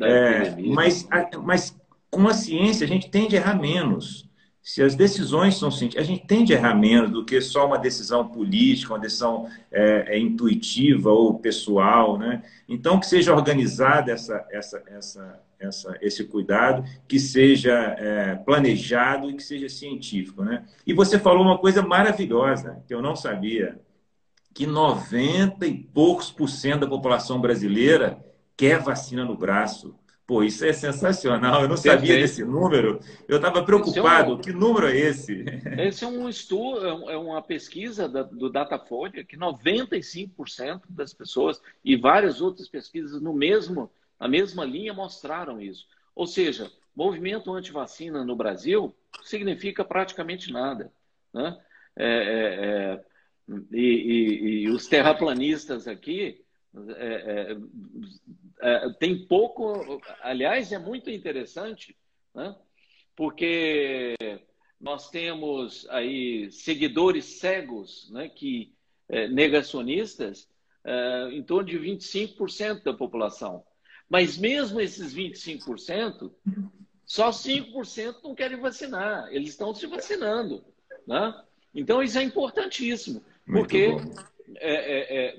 é, 0.00 0.54
mas, 0.74 1.08
mas 1.42 1.76
com 2.10 2.28
a 2.28 2.34
ciência 2.34 2.84
a 2.84 2.88
gente 2.88 3.10
tende 3.10 3.36
a 3.36 3.40
errar 3.40 3.58
menos 3.58 4.29
se 4.62 4.82
as 4.82 4.94
decisões 4.94 5.56
são 5.56 5.70
científicas, 5.70 6.06
a 6.06 6.10
gente 6.10 6.26
tende 6.26 6.52
a 6.52 6.56
errar 6.56 6.74
menos 6.74 7.10
do 7.10 7.24
que 7.24 7.40
só 7.40 7.66
uma 7.66 7.78
decisão 7.78 8.28
política, 8.28 8.92
uma 8.92 9.00
decisão 9.00 9.48
é, 9.70 10.16
é, 10.16 10.18
intuitiva 10.18 11.10
ou 11.10 11.38
pessoal, 11.38 12.18
né? 12.18 12.42
Então, 12.68 13.00
que 13.00 13.06
seja 13.06 13.34
organizada 13.34 14.12
essa, 14.12 14.46
essa, 14.50 14.82
essa, 14.86 15.40
essa, 15.58 15.98
esse 16.02 16.24
cuidado, 16.24 16.84
que 17.08 17.18
seja 17.18 17.72
é, 17.98 18.34
planejado 18.34 19.30
e 19.30 19.34
que 19.34 19.42
seja 19.42 19.68
científico, 19.68 20.44
né? 20.44 20.64
E 20.86 20.92
você 20.92 21.18
falou 21.18 21.42
uma 21.42 21.58
coisa 21.58 21.82
maravilhosa, 21.82 22.82
que 22.86 22.94
eu 22.94 23.00
não 23.00 23.16
sabia, 23.16 23.80
que 24.52 24.66
90 24.66 25.66
e 25.66 25.74
poucos 25.74 26.30
por 26.30 26.48
cento 26.48 26.80
da 26.80 26.86
população 26.86 27.40
brasileira 27.40 28.22
quer 28.56 28.78
vacina 28.78 29.24
no 29.24 29.36
braço. 29.36 29.94
Pô, 30.30 30.44
isso 30.44 30.64
é 30.64 30.72
sensacional. 30.72 31.62
Eu 31.62 31.68
não 31.68 31.74
Perfeito. 31.74 31.96
sabia 31.96 32.14
desse 32.14 32.44
número. 32.44 33.00
Eu 33.26 33.38
estava 33.38 33.64
preocupado. 33.64 34.30
É 34.30 34.34
um... 34.36 34.38
Que 34.38 34.52
número 34.52 34.86
é 34.86 34.96
esse? 34.96 35.44
Esse 35.76 36.04
é 36.04 36.06
um 36.06 36.28
estudo, 36.28 36.86
é, 36.86 37.14
é 37.14 37.16
uma 37.16 37.42
pesquisa 37.42 38.08
do 38.08 38.48
Datafolha 38.48 39.24
que 39.24 39.36
95% 39.36 40.82
das 40.88 41.12
pessoas 41.12 41.60
e 41.84 41.96
várias 41.96 42.40
outras 42.40 42.68
pesquisas 42.68 43.20
no 43.20 43.34
mesmo, 43.34 43.90
na 44.20 44.28
mesma 44.28 44.64
linha 44.64 44.94
mostraram 44.94 45.60
isso. 45.60 45.88
Ou 46.14 46.28
seja, 46.28 46.70
movimento 46.94 47.52
anti-vacina 47.52 48.24
no 48.24 48.36
Brasil 48.36 48.94
significa 49.24 49.84
praticamente 49.84 50.52
nada. 50.52 50.92
Né? 51.34 51.58
É, 51.96 52.06
é, 52.06 52.94
é 52.94 53.00
e, 53.72 53.80
e, 53.80 54.62
e, 54.62 54.68
os 54.68 54.86
terraplanistas 54.86 55.88
aqui 55.88 56.40
é, 58.60 58.90
tem 58.98 59.26
pouco. 59.26 60.00
Aliás, 60.22 60.72
é 60.72 60.78
muito 60.78 61.10
interessante, 61.10 61.96
né? 62.34 62.54
porque 63.16 64.14
nós 64.80 65.10
temos 65.10 65.86
aí 65.90 66.50
seguidores 66.50 67.24
cegos, 67.24 68.10
né? 68.10 68.28
que 68.28 68.72
é, 69.08 69.28
negacionistas, 69.28 70.48
é, 70.84 71.28
em 71.32 71.42
torno 71.42 71.68
de 71.68 71.78
25% 71.78 72.82
da 72.82 72.92
população. 72.92 73.64
Mas 74.08 74.36
mesmo 74.36 74.80
esses 74.80 75.14
25%, 75.14 76.32
só 77.04 77.30
5% 77.30 78.16
não 78.22 78.34
querem 78.34 78.60
vacinar. 78.60 79.28
Eles 79.32 79.50
estão 79.50 79.74
se 79.74 79.86
vacinando. 79.86 80.64
Né? 81.06 81.44
Então, 81.74 82.02
isso 82.02 82.18
é 82.18 82.22
importantíssimo, 82.22 83.22
porque 83.46 83.88
é, 84.56 84.74
é, 84.74 85.26
é, 85.26 85.38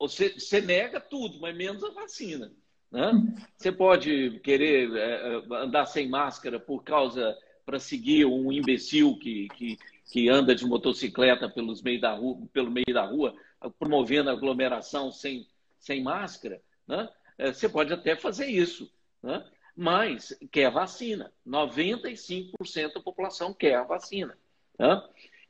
você, 0.00 0.30
você 0.30 0.60
nega 0.60 0.98
tudo, 0.98 1.38
mas 1.40 1.54
menos 1.54 1.84
a 1.84 1.90
vacina. 1.90 2.50
Né? 2.90 3.12
Você 3.56 3.70
pode 3.70 4.40
querer 4.40 4.90
é, 4.96 5.36
é, 5.36 5.56
andar 5.56 5.86
sem 5.86 6.08
máscara 6.08 6.58
por 6.58 6.82
causa 6.82 7.36
para 7.64 7.78
seguir 7.78 8.24
um 8.24 8.50
imbecil 8.50 9.16
que, 9.18 9.46
que, 9.50 9.78
que 10.10 10.28
anda 10.28 10.54
de 10.54 10.64
motocicleta 10.64 11.48
pelos 11.48 11.82
meio 11.82 12.00
da 12.00 12.14
rua, 12.14 12.38
pelo 12.52 12.70
meio 12.70 12.92
da 12.92 13.04
rua, 13.04 13.34
promovendo 13.78 14.30
aglomeração 14.30 15.12
sem, 15.12 15.46
sem 15.78 16.02
máscara. 16.02 16.60
Né? 16.88 17.08
É, 17.38 17.52
você 17.52 17.68
pode 17.68 17.92
até 17.92 18.16
fazer 18.16 18.46
isso. 18.46 18.90
Né? 19.22 19.44
Mas 19.76 20.36
quer 20.50 20.66
a 20.66 20.70
vacina. 20.70 21.30
95% 21.46 22.94
da 22.94 23.00
população 23.00 23.52
quer 23.52 23.76
a 23.76 23.84
vacina. 23.84 24.36
Né? 24.78 25.00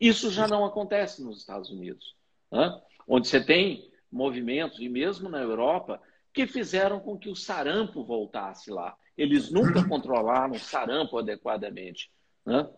Isso 0.00 0.30
já 0.30 0.48
não 0.48 0.64
acontece 0.64 1.22
nos 1.22 1.38
Estados 1.38 1.70
Unidos, 1.70 2.16
né? 2.50 2.80
onde 3.06 3.28
você 3.28 3.42
tem 3.42 3.89
movimentos, 4.10 4.78
e 4.80 4.88
mesmo 4.88 5.28
na 5.28 5.40
Europa, 5.40 6.00
que 6.32 6.46
fizeram 6.46 7.00
com 7.00 7.18
que 7.18 7.28
o 7.28 7.36
sarampo 7.36 8.04
voltasse 8.04 8.70
lá. 8.70 8.96
Eles 9.16 9.50
nunca 9.50 9.86
controlaram 9.86 10.54
o 10.54 10.60
sarampo 10.60 11.18
adequadamente. 11.18 12.10
Né? 12.44 12.68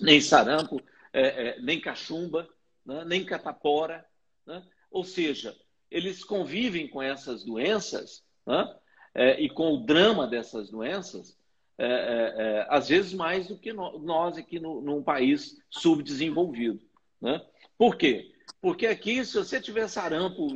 Nem 0.00 0.20
sarampo, 0.20 0.80
é, 1.12 1.48
é, 1.48 1.60
nem 1.60 1.80
cachumba, 1.80 2.48
né? 2.84 3.04
nem 3.04 3.24
catapora. 3.24 4.04
Né? 4.46 4.62
Ou 4.90 5.04
seja, 5.04 5.56
eles 5.90 6.24
convivem 6.24 6.88
com 6.88 7.02
essas 7.02 7.44
doenças 7.44 8.24
né? 8.46 8.76
é, 9.14 9.40
e 9.40 9.48
com 9.48 9.74
o 9.74 9.84
drama 9.84 10.26
dessas 10.26 10.70
doenças, 10.70 11.36
é, 11.78 11.86
é, 11.86 12.34
é, 12.36 12.66
às 12.68 12.88
vezes 12.88 13.12
mais 13.12 13.48
do 13.48 13.58
que 13.58 13.72
nós 13.72 14.36
aqui 14.36 14.60
no, 14.60 14.80
num 14.80 15.02
país 15.02 15.60
subdesenvolvido. 15.70 16.80
Né? 17.20 17.44
Por 17.76 17.96
quê? 17.96 18.31
Porque 18.60 18.86
aqui, 18.86 19.24
se 19.24 19.36
você 19.36 19.60
tiver 19.60 19.88
sarampo, 19.88 20.48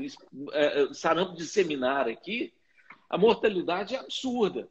é, 0.53 0.83
é, 0.83 0.95
sarampo 0.95 1.37
disseminar 1.37 2.09
aqui, 2.09 2.53
a 3.09 3.19
mortalidade 3.19 3.95
é 3.95 3.99
absurda. 3.99 4.69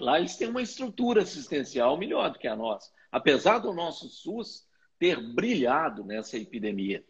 Lá 0.00 0.18
eles 0.18 0.36
têm 0.36 0.48
uma 0.48 0.62
estrutura 0.62 1.22
assistencial 1.22 1.96
melhor 1.96 2.30
do 2.30 2.38
que 2.38 2.48
a 2.48 2.56
nossa. 2.56 2.90
Apesar 3.10 3.58
do 3.58 3.72
nosso 3.72 4.08
SUS 4.08 4.66
ter 4.98 5.20
brilhado 5.34 6.04
nessa 6.04 6.36
epidemia. 6.36 7.04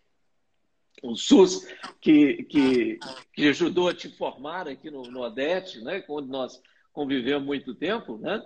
O 1.02 1.14
SUS 1.14 1.66
que, 2.00 2.44
que, 2.44 2.98
que 3.32 3.48
ajudou 3.48 3.88
a 3.88 3.94
te 3.94 4.08
formar 4.08 4.68
aqui 4.68 4.90
no, 4.90 5.02
no 5.02 5.22
ADET, 5.22 5.80
né, 5.82 6.04
onde 6.08 6.28
nós 6.28 6.60
convivemos 6.92 7.46
muito 7.46 7.74
tempo, 7.74 8.18
né, 8.18 8.44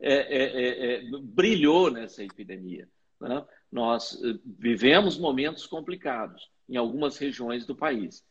é, 0.00 0.14
é, 0.14 0.42
é, 0.42 0.94
é 0.96 1.02
brilhou 1.22 1.90
nessa 1.90 2.22
epidemia. 2.22 2.88
Né? 3.20 3.44
Nós 3.74 4.16
eh, 4.22 4.38
vivemos 4.56 5.18
momentos 5.18 5.66
complicados 5.66 6.48
em 6.68 6.76
algumas 6.76 7.18
regiões 7.18 7.66
do 7.66 7.74
país, 7.74 8.24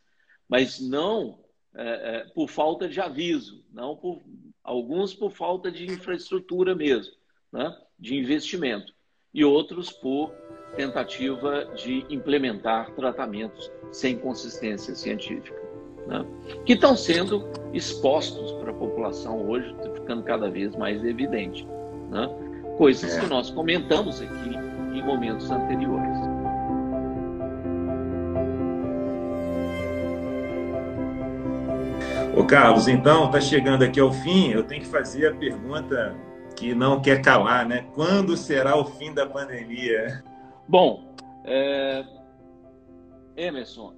mas 0.48 0.80
não 0.80 1.38
é, 1.74 1.82
é, 1.82 2.24
por 2.34 2.48
falta 2.48 2.88
de 2.88 2.98
aviso, 2.98 3.62
não 3.70 3.94
por 3.94 4.22
alguns 4.62 5.12
por 5.12 5.30
falta 5.30 5.70
de 5.70 5.84
infraestrutura 5.84 6.74
mesmo, 6.74 7.12
né? 7.52 7.76
de 7.98 8.16
investimento, 8.16 8.94
e 9.34 9.44
outros 9.44 9.92
por 9.92 10.30
tentativa 10.76 11.66
de 11.76 12.06
implementar 12.08 12.94
tratamentos 12.94 13.70
sem 13.92 14.16
consistência 14.16 14.94
científica, 14.94 15.60
né? 16.06 16.24
que 16.64 16.72
estão 16.72 16.96
sendo 16.96 17.44
expostos 17.74 18.50
para 18.52 18.70
a 18.70 18.74
população 18.74 19.46
hoje, 19.46 19.76
ficando 19.94 20.22
cada 20.22 20.48
vez 20.48 20.74
mais 20.74 21.04
evidente. 21.04 21.66
Né? 22.08 22.28
Coisas 22.78 23.14
é. 23.14 23.20
que 23.20 23.26
nós 23.26 23.50
comentamos 23.50 24.22
aqui 24.22 24.73
em 24.94 25.02
momentos 25.02 25.50
anteriores. 25.50 26.18
Ô 32.36 32.44
Carlos, 32.44 32.88
então, 32.88 33.26
está 33.26 33.40
chegando 33.40 33.84
aqui 33.84 34.00
ao 34.00 34.12
fim, 34.12 34.50
eu 34.50 34.64
tenho 34.64 34.82
que 34.82 34.88
fazer 34.88 35.28
a 35.28 35.36
pergunta 35.36 36.16
que 36.56 36.74
não 36.74 37.00
quer 37.00 37.22
calar, 37.22 37.66
né? 37.66 37.88
Quando 37.94 38.36
será 38.36 38.76
o 38.76 38.84
fim 38.84 39.12
da 39.12 39.26
pandemia? 39.26 40.24
Bom, 40.68 41.14
é... 41.44 42.04
Emerson, 43.36 43.94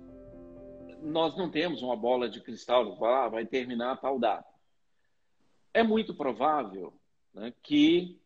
nós 1.03 1.37
não 1.37 1.51
temos 1.51 1.83
uma 1.83 1.97
bola 1.97 2.29
de 2.29 2.41
cristal 2.41 2.97
que 2.97 3.05
ah, 3.05 3.29
vai 3.29 3.47
terminar 3.47 3.93
a 3.93 3.97
tal 3.97 4.19
data. 4.19 4.49
É 5.73 5.83
muito 5.83 6.15
provável 6.15 6.93
né, 7.35 7.53
que 7.63 8.19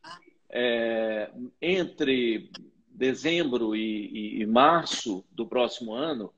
é, 0.50 1.30
entre 1.60 2.50
dezembro 2.88 3.74
e, 3.74 4.38
e, 4.38 4.42
e 4.42 4.46
março 4.46 5.24
do 5.30 5.46
próximo 5.46 5.92
ano, 5.92 6.32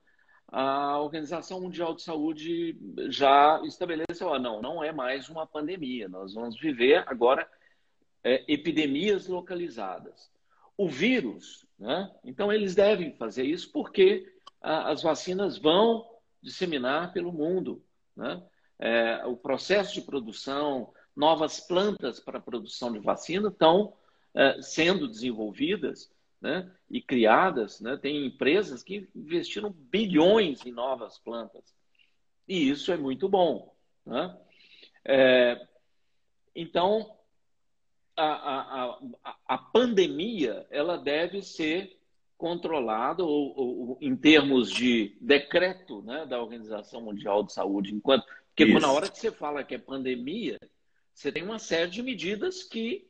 a 0.47 0.99
Organização 1.01 1.63
Mundial 1.63 1.95
de 1.95 2.03
Saúde 2.03 2.79
já 3.09 3.61
estabeleceu, 3.65 4.35
ah, 4.35 4.39
não, 4.39 4.61
não 4.61 4.85
é 4.85 4.93
mais 4.93 5.31
uma 5.31 5.47
pandemia, 5.47 6.09
nós 6.09 6.35
vamos 6.35 6.61
viver 6.61 7.03
agora 7.09 7.49
é, 8.23 8.45
epidemias 8.47 9.27
localizadas. 9.27 10.31
O 10.77 10.89
vírus, 10.89 11.67
né? 11.79 12.11
então 12.23 12.53
eles 12.53 12.75
devem 12.75 13.17
fazer 13.17 13.45
isso 13.45 13.73
porque 13.73 14.31
a, 14.61 14.91
as 14.91 15.03
vacinas 15.03 15.57
vão 15.57 16.07
disseminar 16.43 17.13
pelo 17.13 17.33
mundo. 17.33 17.83
Né? 18.15 18.43
É, 18.79 19.25
o 19.27 19.37
processo 19.37 19.95
de 19.95 20.03
produção, 20.03 20.93
novas 21.17 21.61
plantas 21.61 22.21
para 22.21 22.41
produção 22.41 22.93
de 22.93 22.99
vacina 22.99 23.49
estão 23.49 23.95
é, 24.35 24.61
sendo 24.63 25.09
desenvolvidas 25.09 26.11
né, 26.41 26.71
e 26.91 27.01
criadas. 27.01 27.81
Né? 27.81 27.97
Tem 27.97 28.27
empresas 28.27 28.83
que 28.83 29.09
investiram 29.15 29.71
bilhões 29.71 30.65
em 30.67 30.73
novas 30.73 31.19
plantas. 31.19 31.75
E 32.49 32.69
isso 32.69 32.93
é 32.93 32.97
muito 32.97 33.29
bom. 33.29 33.75
Né? 34.05 34.37
É, 35.05 35.67
então, 36.55 37.17
a, 38.17 38.25
a, 38.25 38.99
a, 39.25 39.37
a 39.47 39.59
pandemia 39.59 40.67
ela 40.71 40.97
deve 40.97 41.43
ser 41.43 41.99
controlado 42.37 43.25
ou, 43.25 43.57
ou, 43.57 43.99
em 44.01 44.17
termos 44.17 44.69
de 44.71 45.17
decreto 45.21 46.03
né, 46.03 46.27
da 46.27 46.43
Organização 46.43 47.01
Mundial 47.01 47.45
de 47.45 47.53
Saúde, 47.53 47.95
enquanto 47.95 48.27
porque 48.55 48.65
Isso. 48.65 48.81
na 48.81 48.93
hora 48.93 49.09
que 49.09 49.19
você 49.19 49.33
fala 49.33 49.65
que 49.65 49.75
é 49.75 49.79
pandemia, 49.79 50.59
você 51.15 51.33
tem 51.33 51.43
uma 51.43 51.59
série 51.59 51.91
de 51.91 52.03
medidas 52.03 52.63
que, 52.63 53.09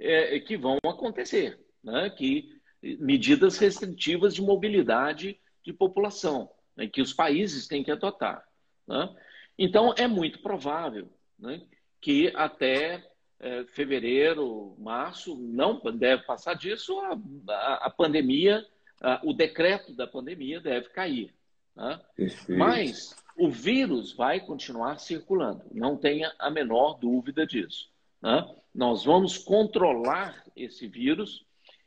é, 0.00 0.40
que 0.40 0.56
vão 0.56 0.78
acontecer, 0.84 1.58
né, 1.82 2.10
que 2.10 2.58
medidas 2.98 3.58
restritivas 3.58 4.34
de 4.34 4.42
mobilidade 4.42 5.38
de 5.62 5.72
população, 5.72 6.50
né, 6.76 6.88
que 6.88 7.02
os 7.02 7.12
países 7.12 7.68
têm 7.68 7.84
que 7.84 7.90
adotar. 7.90 8.46
Né? 8.86 9.14
Então 9.58 9.94
é 9.96 10.06
muito 10.06 10.40
provável 10.40 11.12
né, 11.38 11.62
que 12.00 12.32
até 12.34 13.06
é, 13.38 13.64
fevereiro, 13.64 14.74
março, 14.78 15.36
não 15.36 15.80
deve 15.94 16.24
passar 16.24 16.54
disso, 16.54 16.98
a, 17.00 17.18
a, 17.52 17.86
a 17.86 17.90
pandemia, 17.90 18.64
a, 19.00 19.20
o 19.22 19.32
decreto 19.34 19.92
da 19.92 20.06
pandemia 20.06 20.60
deve 20.60 20.88
cair. 20.88 21.34
Né? 21.76 22.00
Mas 22.48 23.14
o 23.36 23.50
vírus 23.50 24.12
vai 24.12 24.40
continuar 24.40 24.98
circulando, 24.98 25.64
não 25.72 25.96
tenha 25.96 26.32
a 26.38 26.50
menor 26.50 26.98
dúvida 26.98 27.46
disso. 27.46 27.90
Né? 28.22 28.54
Nós 28.74 29.04
vamos 29.04 29.38
controlar 29.38 30.44
esse 30.54 30.86
vírus. 30.86 31.44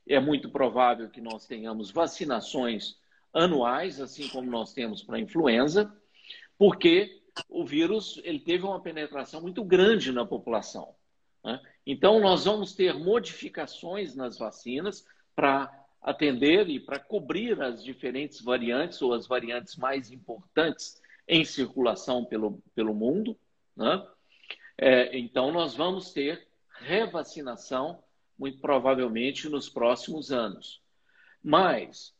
É 0.07 0.19
muito 0.19 0.49
provável 0.49 1.09
que 1.09 1.21
nós 1.21 1.45
tenhamos 1.45 1.91
vacinações 1.91 2.97
anuais, 3.33 3.99
assim 3.99 4.27
como 4.29 4.49
nós 4.49 4.73
temos 4.73 5.01
para 5.01 5.17
a 5.17 5.19
influenza, 5.19 5.91
porque 6.57 7.21
o 7.49 7.65
vírus 7.65 8.21
ele 8.23 8.39
teve 8.39 8.63
uma 8.63 8.81
penetração 8.81 9.41
muito 9.41 9.63
grande 9.63 10.11
na 10.11 10.25
população. 10.25 10.93
Né? 11.43 11.59
Então, 11.85 12.19
nós 12.19 12.45
vamos 12.45 12.73
ter 12.73 12.93
modificações 12.93 14.15
nas 14.15 14.37
vacinas 14.37 15.05
para 15.35 15.71
atender 16.01 16.69
e 16.69 16.79
para 16.79 16.99
cobrir 16.99 17.61
as 17.61 17.83
diferentes 17.83 18.41
variantes 18.41 19.01
ou 19.01 19.13
as 19.13 19.25
variantes 19.25 19.75
mais 19.77 20.11
importantes 20.11 21.01
em 21.27 21.43
circulação 21.45 22.25
pelo, 22.25 22.61
pelo 22.75 22.93
mundo. 22.93 23.37
Né? 23.75 24.05
É, 24.77 25.17
então, 25.17 25.51
nós 25.51 25.75
vamos 25.75 26.11
ter 26.11 26.47
revacinação, 26.79 28.03
muito 28.37 28.59
provavelmente, 28.59 29.47
nos 29.47 29.69
próximos 29.69 30.31
anos. 30.31 30.81
Mas 31.43 32.13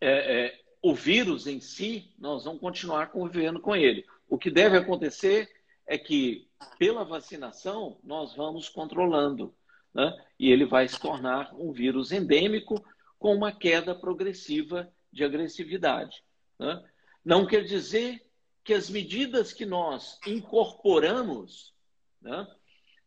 é, 0.00 0.46
é, 0.46 0.60
o 0.82 0.94
vírus 0.94 1.46
em 1.46 1.60
si, 1.60 2.12
nós 2.18 2.44
vamos 2.44 2.60
continuar 2.60 3.10
convivendo 3.10 3.60
com 3.60 3.74
ele. 3.74 4.04
O 4.28 4.38
que 4.38 4.50
deve 4.50 4.76
acontecer 4.76 5.50
é 5.86 5.98
que, 5.98 6.48
pela 6.78 7.04
vacinação, 7.04 7.98
nós 8.02 8.34
vamos 8.34 8.68
controlando. 8.68 9.54
Né? 9.92 10.12
E 10.38 10.50
ele 10.50 10.64
vai 10.64 10.88
se 10.88 10.98
tornar 10.98 11.54
um 11.54 11.72
vírus 11.72 12.12
endêmico 12.12 12.84
com 13.18 13.34
uma 13.34 13.52
queda 13.52 13.94
progressiva 13.94 14.92
de 15.12 15.24
agressividade. 15.24 16.22
Né? 16.58 16.82
Não 17.24 17.46
quer 17.46 17.64
dizer 17.64 18.22
que 18.64 18.72
as 18.72 18.88
medidas 18.88 19.52
que 19.52 19.66
nós 19.66 20.18
incorporamos 20.26 21.74
né, 22.20 22.46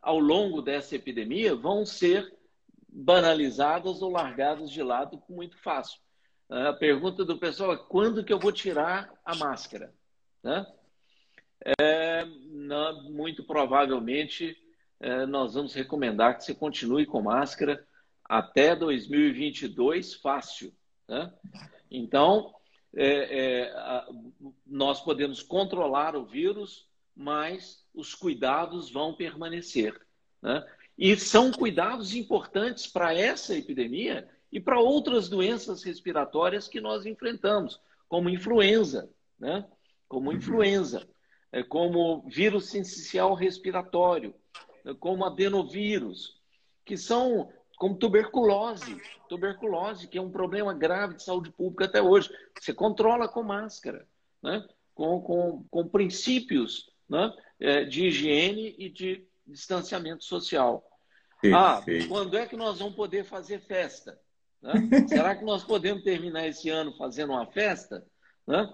ao 0.02 0.20
longo 0.20 0.62
dessa 0.62 0.96
epidemia 0.96 1.56
vão 1.56 1.86
ser 1.86 2.34
banalizadas 2.88 4.02
ou 4.02 4.12
largadas 4.12 4.70
de 4.72 4.82
lado 4.82 5.22
muito 5.28 5.58
fácil. 5.58 6.00
A 6.50 6.72
pergunta 6.74 7.26
do 7.26 7.38
pessoal 7.38 7.74
é 7.74 7.78
quando 7.78 8.24
que 8.24 8.32
eu 8.32 8.40
vou 8.40 8.52
tirar 8.52 9.12
a 9.26 9.36
máscara? 9.36 9.94
Né? 10.42 10.66
é, 11.80 12.26
não, 12.26 13.04
muito 13.12 13.44
provavelmente 13.44 14.56
é, 15.00 15.26
nós 15.26 15.54
vamos 15.54 15.74
recomendar 15.74 16.38
que 16.38 16.44
você 16.44 16.54
continue 16.54 17.06
com 17.06 17.22
máscara 17.22 17.86
até 18.24 18.76
2022, 18.76 20.16
fácil. 20.16 20.74
Né? 21.08 21.32
Então, 21.90 22.54
é, 22.96 23.70
é, 23.70 24.06
nós 24.66 25.02
podemos 25.02 25.42
controlar 25.42 26.16
o 26.16 26.26
vírus, 26.26 26.88
mas 27.16 27.86
os 27.94 28.16
cuidados 28.16 28.92
vão 28.92 29.14
permanecer. 29.14 30.00
Né? 30.42 30.66
E 30.98 31.16
são 31.16 31.52
cuidados 31.52 32.16
importantes 32.16 32.88
para 32.88 33.14
essa 33.14 33.56
epidemia 33.56 34.28
e 34.52 34.60
para 34.60 34.80
outras 34.80 35.30
doenças 35.30 35.84
respiratórias 35.84 36.68
que 36.68 36.82
nós 36.82 37.06
enfrentamos, 37.06 37.80
como 38.08 38.30
influenza, 38.30 39.10
né? 39.40 39.66
como 40.08 40.32
influenza. 40.32 41.08
É, 41.52 41.64
como 41.64 42.24
vírus 42.28 42.70
sensicial 42.70 43.34
respiratório, 43.34 44.36
é, 44.84 44.94
como 44.94 45.26
adenovírus, 45.26 46.42
que 46.84 46.98
são 46.98 47.52
como 47.78 47.96
tuberculose, 47.96 49.00
tuberculose, 49.30 50.08
que 50.08 50.18
é 50.18 50.22
um 50.22 50.32
problema 50.32 50.74
grave 50.74 51.14
de 51.14 51.24
saúde 51.24 51.52
pública 51.52 51.86
até 51.86 52.02
hoje. 52.02 52.30
Você 52.60 52.74
controla 52.74 53.28
com 53.28 53.44
máscara, 53.44 54.06
né? 54.44 54.68
com, 54.96 55.22
com, 55.22 55.64
com 55.70 55.88
princípios 55.88 56.90
né? 57.08 57.32
É, 57.60 57.84
de 57.86 58.08
higiene 58.08 58.76
e 58.78 58.90
de 58.90 59.26
distanciamento 59.46 60.24
social. 60.26 60.84
Ah, 61.54 61.82
quando 62.08 62.36
é 62.36 62.48
que 62.48 62.58
nós 62.58 62.80
vamos 62.80 62.96
poder 62.96 63.24
fazer 63.24 63.60
festa? 63.60 64.20
Né? 64.62 64.74
Será 65.08 65.36
que 65.36 65.46
nós 65.46 65.64
podemos 65.64 66.04
terminar 66.04 66.48
esse 66.48 66.70
ano 66.70 66.98
fazendo 66.98 67.34
uma 67.34 67.46
festa? 67.46 68.04
Né? 68.46 68.74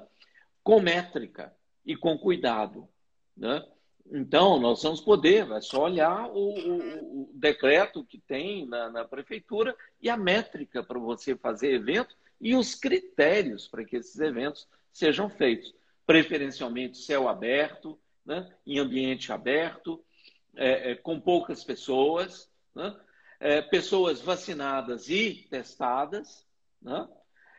Com 0.63 0.79
métrica 0.79 1.53
e 1.85 1.95
com 1.95 2.17
cuidado. 2.17 2.87
Né? 3.35 3.61
Então, 4.11 4.59
nós 4.59 4.83
vamos 4.83 5.01
poder, 5.01 5.49
é 5.51 5.61
só 5.61 5.83
olhar 5.83 6.29
o, 6.29 6.35
o, 6.35 7.21
o 7.21 7.31
decreto 7.33 8.03
que 8.03 8.19
tem 8.19 8.67
na, 8.67 8.89
na, 8.89 9.05
prefeitura 9.05 9.75
e 10.01 10.09
a 10.09 10.17
métrica 10.17 10.83
para 10.83 10.99
você 10.99 11.35
fazer 11.35 11.73
evento 11.73 12.15
e 12.39 12.55
os 12.55 12.75
critérios 12.75 13.67
para 13.67 13.85
que 13.85 13.95
esses 13.95 14.19
eventos 14.19 14.67
sejam 14.91 15.29
feitos. 15.29 15.73
Preferencialmente 16.05 16.97
céu 16.97 17.29
aberto, 17.29 17.97
né? 18.25 18.53
em 18.65 18.77
ambiente 18.77 19.31
aberto, 19.31 20.03
é, 20.55 20.91
é, 20.91 20.95
com 20.95 21.19
poucas 21.19 21.63
pessoas, 21.63 22.51
né? 22.75 22.95
é, 23.39 23.61
pessoas 23.61 24.21
vacinadas 24.21 25.09
e 25.09 25.47
testadas, 25.49 26.45
né? 26.81 27.07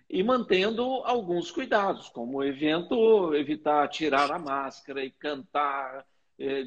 e 0.08 0.22
mantendo 0.22 0.84
alguns 1.04 1.50
cuidados, 1.50 2.08
como 2.08 2.38
o 2.38 2.44
evento 2.44 3.34
evitar 3.34 3.88
tirar 3.88 4.30
a 4.30 4.38
máscara 4.38 5.04
e 5.04 5.10
cantar. 5.10 6.06
É, 6.38 6.64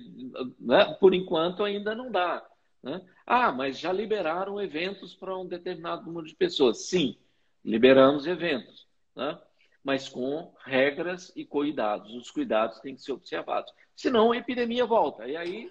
né? 0.60 0.96
Por 1.00 1.14
enquanto 1.14 1.64
ainda 1.64 1.94
não 1.94 2.12
dá. 2.12 2.46
Né? 2.82 3.02
Ah, 3.26 3.52
mas 3.52 3.80
já 3.80 3.92
liberaram 3.92 4.62
eventos 4.62 5.14
para 5.14 5.38
um 5.38 5.46
determinado 5.46 6.06
número 6.06 6.28
de 6.28 6.36
pessoas. 6.36 6.88
Sim, 6.88 7.18
liberamos 7.64 8.26
eventos, 8.26 8.88
né? 9.16 9.38
mas 9.84 10.08
com 10.08 10.54
regras 10.64 11.32
e 11.36 11.46
cuidados. 11.46 12.14
Os 12.14 12.32
cuidados 12.32 12.80
têm 12.80 12.96
que 12.96 13.02
ser 13.02 13.14
observados. 13.14 13.74
Senão 13.96 14.32
a 14.32 14.38
epidemia 14.38 14.86
volta. 14.86 15.28
E 15.28 15.36
aí 15.36 15.70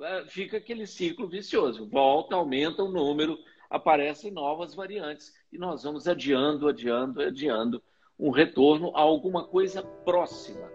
é, 0.00 0.24
fica 0.26 0.56
aquele 0.56 0.86
ciclo 0.86 1.28
vicioso. 1.28 1.88
Volta, 1.88 2.34
aumenta 2.34 2.82
o 2.82 2.90
número 2.90 3.38
aparecem 3.70 4.30
novas 4.30 4.74
variantes 4.74 5.34
e 5.52 5.58
nós 5.58 5.82
vamos 5.82 6.08
adiando, 6.08 6.68
adiando, 6.68 7.20
adiando 7.20 7.82
um 8.18 8.30
retorno 8.30 8.90
a 8.96 9.00
alguma 9.00 9.44
coisa 9.44 9.82
próxima 9.82 10.70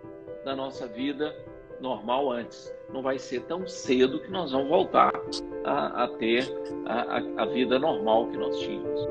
da 0.45 0.55
nossa 0.55 0.87
vida 0.87 1.35
normal 1.83 2.31
antes. 2.31 2.73
Não 2.91 3.01
vai 3.01 3.19
ser 3.19 3.41
tão 3.41 3.67
cedo 3.67 4.21
que 4.21 4.31
nós 4.31 4.53
vamos 4.53 4.69
voltar 4.69 5.13
a, 5.65 6.05
a 6.05 6.07
ter 6.07 6.49
a, 6.85 7.17
a, 7.17 7.43
a 7.43 7.45
vida 7.45 7.77
normal 7.77 8.27
que 8.27 8.37
nós 8.37 8.57
tínhamos. 8.59 9.01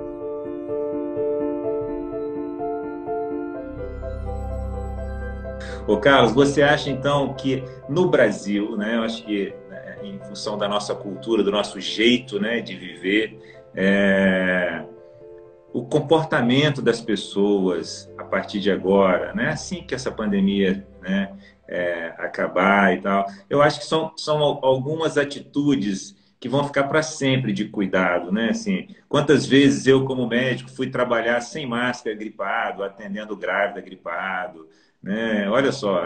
Ô 5.86 5.98
Carlos, 5.98 6.32
você 6.32 6.62
acha 6.62 6.88
então 6.88 7.34
que 7.34 7.62
no 7.88 8.08
Brasil, 8.08 8.76
né, 8.76 8.96
eu 8.96 9.02
acho 9.02 9.24
que 9.24 9.52
né, 9.68 9.98
em 10.02 10.18
função 10.20 10.56
da 10.56 10.66
nossa 10.66 10.94
cultura, 10.94 11.42
do 11.42 11.50
nosso 11.50 11.78
jeito 11.80 12.40
né, 12.40 12.60
de 12.60 12.74
viver, 12.74 13.38
é, 13.74 14.84
o 15.72 15.84
comportamento 15.84 16.80
das 16.80 17.00
pessoas 17.00 18.10
partir 18.32 18.60
de 18.60 18.70
agora, 18.70 19.34
né, 19.34 19.50
assim 19.50 19.82
que 19.82 19.94
essa 19.94 20.10
pandemia 20.10 20.86
né, 21.02 21.36
é, 21.68 22.14
acabar 22.16 22.96
e 22.96 23.02
tal, 23.02 23.26
eu 23.50 23.60
acho 23.60 23.80
que 23.80 23.84
são, 23.84 24.10
são 24.16 24.38
algumas 24.62 25.18
atitudes 25.18 26.16
que 26.40 26.48
vão 26.48 26.64
ficar 26.64 26.84
para 26.84 27.02
sempre 27.02 27.52
de 27.52 27.66
cuidado, 27.66 28.32
né? 28.32 28.48
Assim, 28.48 28.88
quantas 29.08 29.46
vezes 29.46 29.86
eu, 29.86 30.04
como 30.04 30.26
médico, 30.26 30.70
fui 30.70 30.88
trabalhar 30.88 31.40
sem 31.40 31.66
máscara, 31.66 32.16
gripado, 32.16 32.82
atendendo 32.82 33.36
grávida, 33.36 33.80
gripado, 33.80 34.66
né? 35.00 35.48
Olha 35.48 35.70
só, 35.70 36.04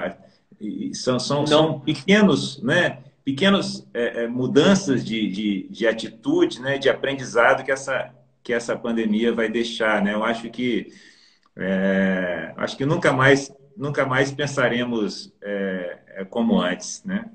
são, 0.93 1.19
são, 1.19 1.47
são 1.47 1.81
pequenos, 1.81 2.63
né? 2.63 2.99
Pequenas 3.25 3.89
é, 3.95 4.25
é, 4.25 4.27
mudanças 4.27 5.03
de, 5.03 5.27
de, 5.31 5.69
de, 5.71 5.87
atitude, 5.87 6.61
né? 6.61 6.77
De 6.77 6.91
aprendizado 6.91 7.65
que 7.65 7.73
essa, 7.73 8.13
que 8.43 8.53
essa 8.53 8.77
pandemia 8.77 9.33
vai 9.33 9.49
deixar, 9.49 10.03
né? 10.03 10.13
Eu 10.13 10.23
acho 10.23 10.51
que 10.51 10.93
é, 11.57 12.53
acho 12.57 12.77
que 12.77 12.85
nunca 12.85 13.13
mais 13.13 13.51
nunca 13.77 14.07
mais 14.07 14.33
pensaremos 14.33 15.33
é, 15.43 15.99
é, 16.09 16.25
como 16.25 16.61
antes, 16.61 17.05
né? 17.05 17.31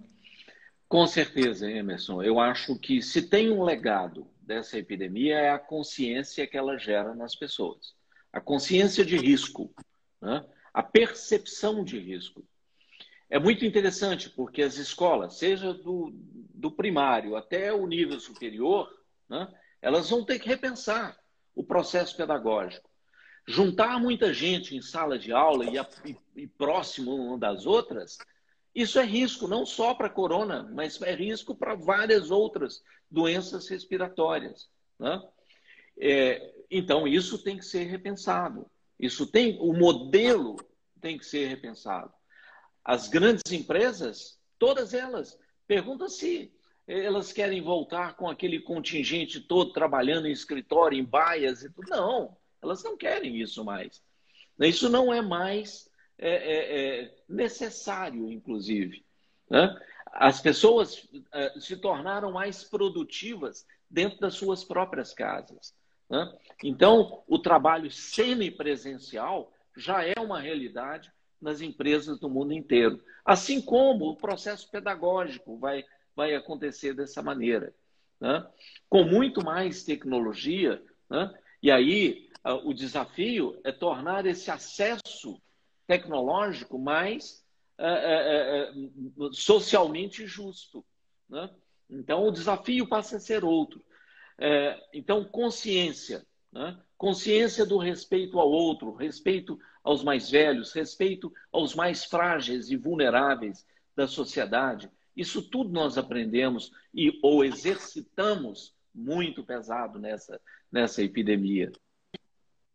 Com 0.88 1.05
certeza, 1.07 1.69
Emerson. 1.69 2.21
Eu 2.21 2.39
acho 2.39 2.77
que 2.77 3.01
se 3.01 3.21
tem 3.21 3.51
um 3.51 3.63
legado 3.63 4.27
dessa 4.41 4.77
epidemia 4.77 5.38
é 5.38 5.49
a 5.51 5.60
consciência 5.60 6.45
que 6.47 6.57
ela 6.57 6.77
gera 6.77 7.13
nas 7.15 7.36
pessoas, 7.36 7.93
a 8.34 8.41
consciência 8.41 9.05
de 9.05 9.15
risco, 9.15 9.73
né? 10.19 10.43
a 10.73 10.84
percepção 10.84 11.84
de 11.84 11.97
risco. 11.97 12.43
É 13.29 13.39
muito 13.39 13.65
interessante 13.65 14.29
porque 14.29 14.62
as 14.62 14.75
escolas, 14.75 15.36
seja 15.36 15.73
do, 15.73 16.12
do 16.53 16.69
primário 16.69 17.38
até 17.38 17.71
o 17.71 17.88
nível 17.88 18.19
superior, 18.19 18.89
né, 19.29 19.47
elas 19.81 20.10
vão 20.10 20.25
ter 20.25 20.38
que 20.38 20.49
repensar 20.49 21.17
o 21.55 21.63
processo 21.63 22.15
pedagógico. 22.17 22.90
Juntar 23.47 23.99
muita 23.99 24.34
gente 24.34 24.75
em 24.75 24.82
sala 24.82 25.17
de 25.17 25.32
aula 25.32 25.65
e, 25.65 25.77
e, 26.10 26.17
e 26.43 26.47
próximo 26.47 27.15
uma 27.15 27.38
das 27.38 27.65
outras, 27.65 28.17
isso 28.73 28.99
é 28.99 29.04
risco 29.04 29.47
não 29.47 29.65
só 29.65 29.93
para 29.93 30.08
a 30.08 30.12
corona, 30.12 30.69
mas 30.73 31.01
é 31.01 31.13
risco 31.13 31.56
para 31.56 31.75
várias 31.75 32.32
outras 32.32 32.82
doenças 33.10 33.67
respiratórias. 33.67 34.69
Né? 34.97 35.21
É, 35.99 36.54
então, 36.69 37.08
isso 37.08 37.38
tem 37.38 37.58
que 37.58 37.65
ser 37.65 37.84
repensado. 37.84 38.65
Isso 38.97 39.27
tem, 39.27 39.58
o 39.60 39.73
modelo 39.73 40.56
tem 41.01 41.17
que 41.17 41.25
ser 41.25 41.47
repensado. 41.47 42.13
As 42.86 43.10
grandes 43.10 43.51
empresas, 43.51 44.39
todas 44.58 44.93
elas, 44.93 45.38
pergunta 45.67 46.08
se 46.08 46.54
elas 46.88 47.32
querem 47.34 47.62
voltar 47.62 48.15
com 48.15 48.30
aquele 48.30 48.60
contingente 48.60 49.39
todo 49.39 49.73
trabalhando 49.73 50.27
em 50.27 50.32
escritório, 50.32 50.97
em 50.97 51.04
baias 51.04 51.63
e 51.63 51.69
tudo. 51.69 51.89
Não, 51.89 52.38
elas 52.62 52.84
não 52.84 52.97
querem 52.97 53.39
isso 53.39 53.63
mais. 53.63 54.02
Isso 54.60 54.89
não 54.89 55.13
é 55.13 55.21
mais 55.21 55.89
é, 56.17 56.30
é, 56.30 57.00
é 57.04 57.15
necessário, 57.28 58.32
inclusive. 58.32 59.04
Né? 59.50 59.76
As 60.13 60.39
pessoas 60.39 61.08
é, 61.34 61.60
se 61.60 61.76
tornaram 61.78 62.32
mais 62.32 62.63
produtivas 62.63 63.65
dentro 63.89 64.19
das 64.19 64.36
suas 64.36 64.63
próprias 64.63 65.13
casas. 65.13 65.74
Né? 66.10 66.32
Então, 66.63 67.24
o 67.28 67.39
trabalho 67.39 67.89
semipresencial 67.89 69.52
já 69.76 70.06
é 70.06 70.13
uma 70.19 70.39
realidade 70.39 71.12
nas 71.41 71.62
empresas 71.62 72.19
do 72.19 72.30
mundo 72.30 72.54
inteiro. 72.54 73.04
Assim 73.26 73.62
como 73.62 74.06
o 74.10 74.15
processo 74.15 74.69
pedagógico 74.69 75.58
vai, 75.58 75.84
vai 76.15 76.36
acontecer 76.36 76.93
dessa 76.93 77.21
maneira. 77.21 77.74
Né? 78.19 78.45
Com 78.88 79.04
muito 79.04 79.43
mais 79.43 79.84
tecnologia, 79.84 80.84
né? 81.10 81.34
e 81.63 81.71
aí 81.71 82.30
o 82.43 82.73
desafio 82.73 83.60
é 83.63 83.71
tornar 83.71 84.25
esse 84.25 84.49
acesso 84.49 85.41
tecnológico 85.86 86.80
mais 86.80 87.43
é, 87.77 87.86
é, 87.86 88.62
é, 88.62 88.73
socialmente 89.32 90.25
justo. 90.25 90.86
Né? 91.27 91.49
Então, 91.89 92.27
o 92.27 92.32
desafio 92.32 92.88
passa 92.88 93.17
a 93.17 93.19
ser 93.19 93.43
outro. 93.43 93.84
É, 94.38 94.80
então, 94.93 95.23
consciência, 95.25 96.25
né? 96.51 96.80
consciência 96.97 97.65
do 97.65 97.77
respeito 97.77 98.39
ao 98.39 98.49
outro, 98.49 98.93
respeito 98.93 99.60
aos 99.84 100.04
mais 100.04 100.30
velhos, 100.30 100.71
respeito 100.73 101.34
aos 101.51 101.75
mais 101.75 102.06
frágeis 102.06 102.69
e 102.69 102.75
vulneráveis 102.75 103.65
da 103.95 104.08
sociedade. 104.08 104.89
Isso 105.15 105.41
tudo 105.41 105.71
nós 105.71 105.97
aprendemos 105.97 106.71
e 106.93 107.19
ou 107.21 107.43
exercitamos 107.43 108.73
muito 108.93 109.43
pesado 109.43 109.99
nessa, 109.99 110.39
nessa 110.71 111.01
epidemia. 111.04 111.71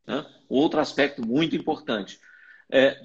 Né? 0.07 0.25
Outro 0.49 0.81
aspecto 0.81 1.27
muito 1.27 1.57
importante 1.57 2.21
é 2.71 3.01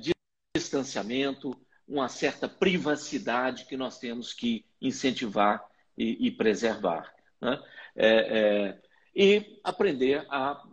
distanciamento, 0.54 1.60
uma 1.88 2.08
certa 2.08 2.48
privacidade 2.48 3.66
que 3.66 3.76
nós 3.76 3.98
temos 4.00 4.34
que 4.34 4.66
incentivar 4.82 5.64
e, 5.98 6.28
e 6.28 6.32
preservar. 6.32 7.14
Né? 7.42 7.62
É, 7.96 8.08
é, 8.08 8.82
e 9.16 9.60
aprender 9.64 10.26
a 10.30 10.64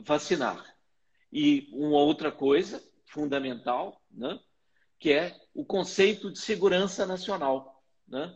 vacinar. 0.00 0.64
E 1.32 1.68
uma 1.72 1.98
outra 1.98 2.32
coisa 2.32 2.82
fundamental, 3.04 4.00
né? 4.10 4.38
que 4.98 5.12
é 5.12 5.36
o 5.54 5.64
conceito 5.64 6.30
de 6.30 6.38
segurança 6.38 7.04
nacional. 7.06 7.82
Né? 8.08 8.34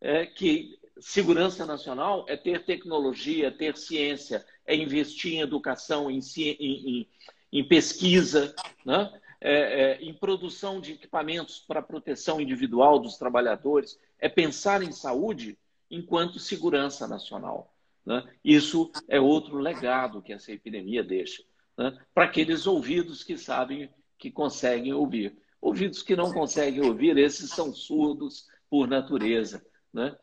É 0.00 0.26
que 0.26 0.79
segurança 1.00 1.66
nacional 1.66 2.24
é 2.28 2.36
ter 2.36 2.64
tecnologia, 2.64 3.50
ter 3.50 3.76
ciência, 3.76 4.44
é 4.66 4.74
investir 4.76 5.34
em 5.34 5.40
educação, 5.40 6.10
em, 6.10 6.20
em, 6.38 7.08
em 7.52 7.64
pesquisa, 7.66 8.54
né? 8.84 9.10
é, 9.40 9.52
é, 9.52 10.02
em 10.02 10.12
produção 10.12 10.80
de 10.80 10.92
equipamentos 10.92 11.58
para 11.60 11.80
proteção 11.80 12.40
individual 12.40 12.98
dos 12.98 13.16
trabalhadores, 13.16 13.98
é 14.18 14.28
pensar 14.28 14.82
em 14.82 14.92
saúde 14.92 15.58
enquanto 15.90 16.38
segurança 16.38 17.08
nacional. 17.08 17.74
Né? 18.04 18.22
Isso 18.44 18.90
é 19.08 19.18
outro 19.18 19.58
legado 19.58 20.22
que 20.22 20.32
essa 20.32 20.52
epidemia 20.52 21.02
deixa 21.02 21.42
né? 21.76 21.98
para 22.14 22.24
aqueles 22.24 22.66
ouvidos 22.66 23.24
que 23.24 23.36
sabem 23.36 23.88
que 24.18 24.30
conseguem 24.30 24.92
ouvir. 24.92 25.36
Ouvidos 25.60 26.02
que 26.02 26.16
não 26.16 26.32
conseguem 26.32 26.82
ouvir, 26.82 27.16
esses 27.18 27.50
são 27.50 27.72
surdos 27.72 28.46
por 28.68 28.86
natureza. 28.86 29.64
Né? 29.92 30.14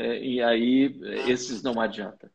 É, 0.00 0.18
e 0.18 0.42
aí, 0.42 0.98
esses 1.28 1.62
não 1.62 1.78
adianta. 1.78 2.32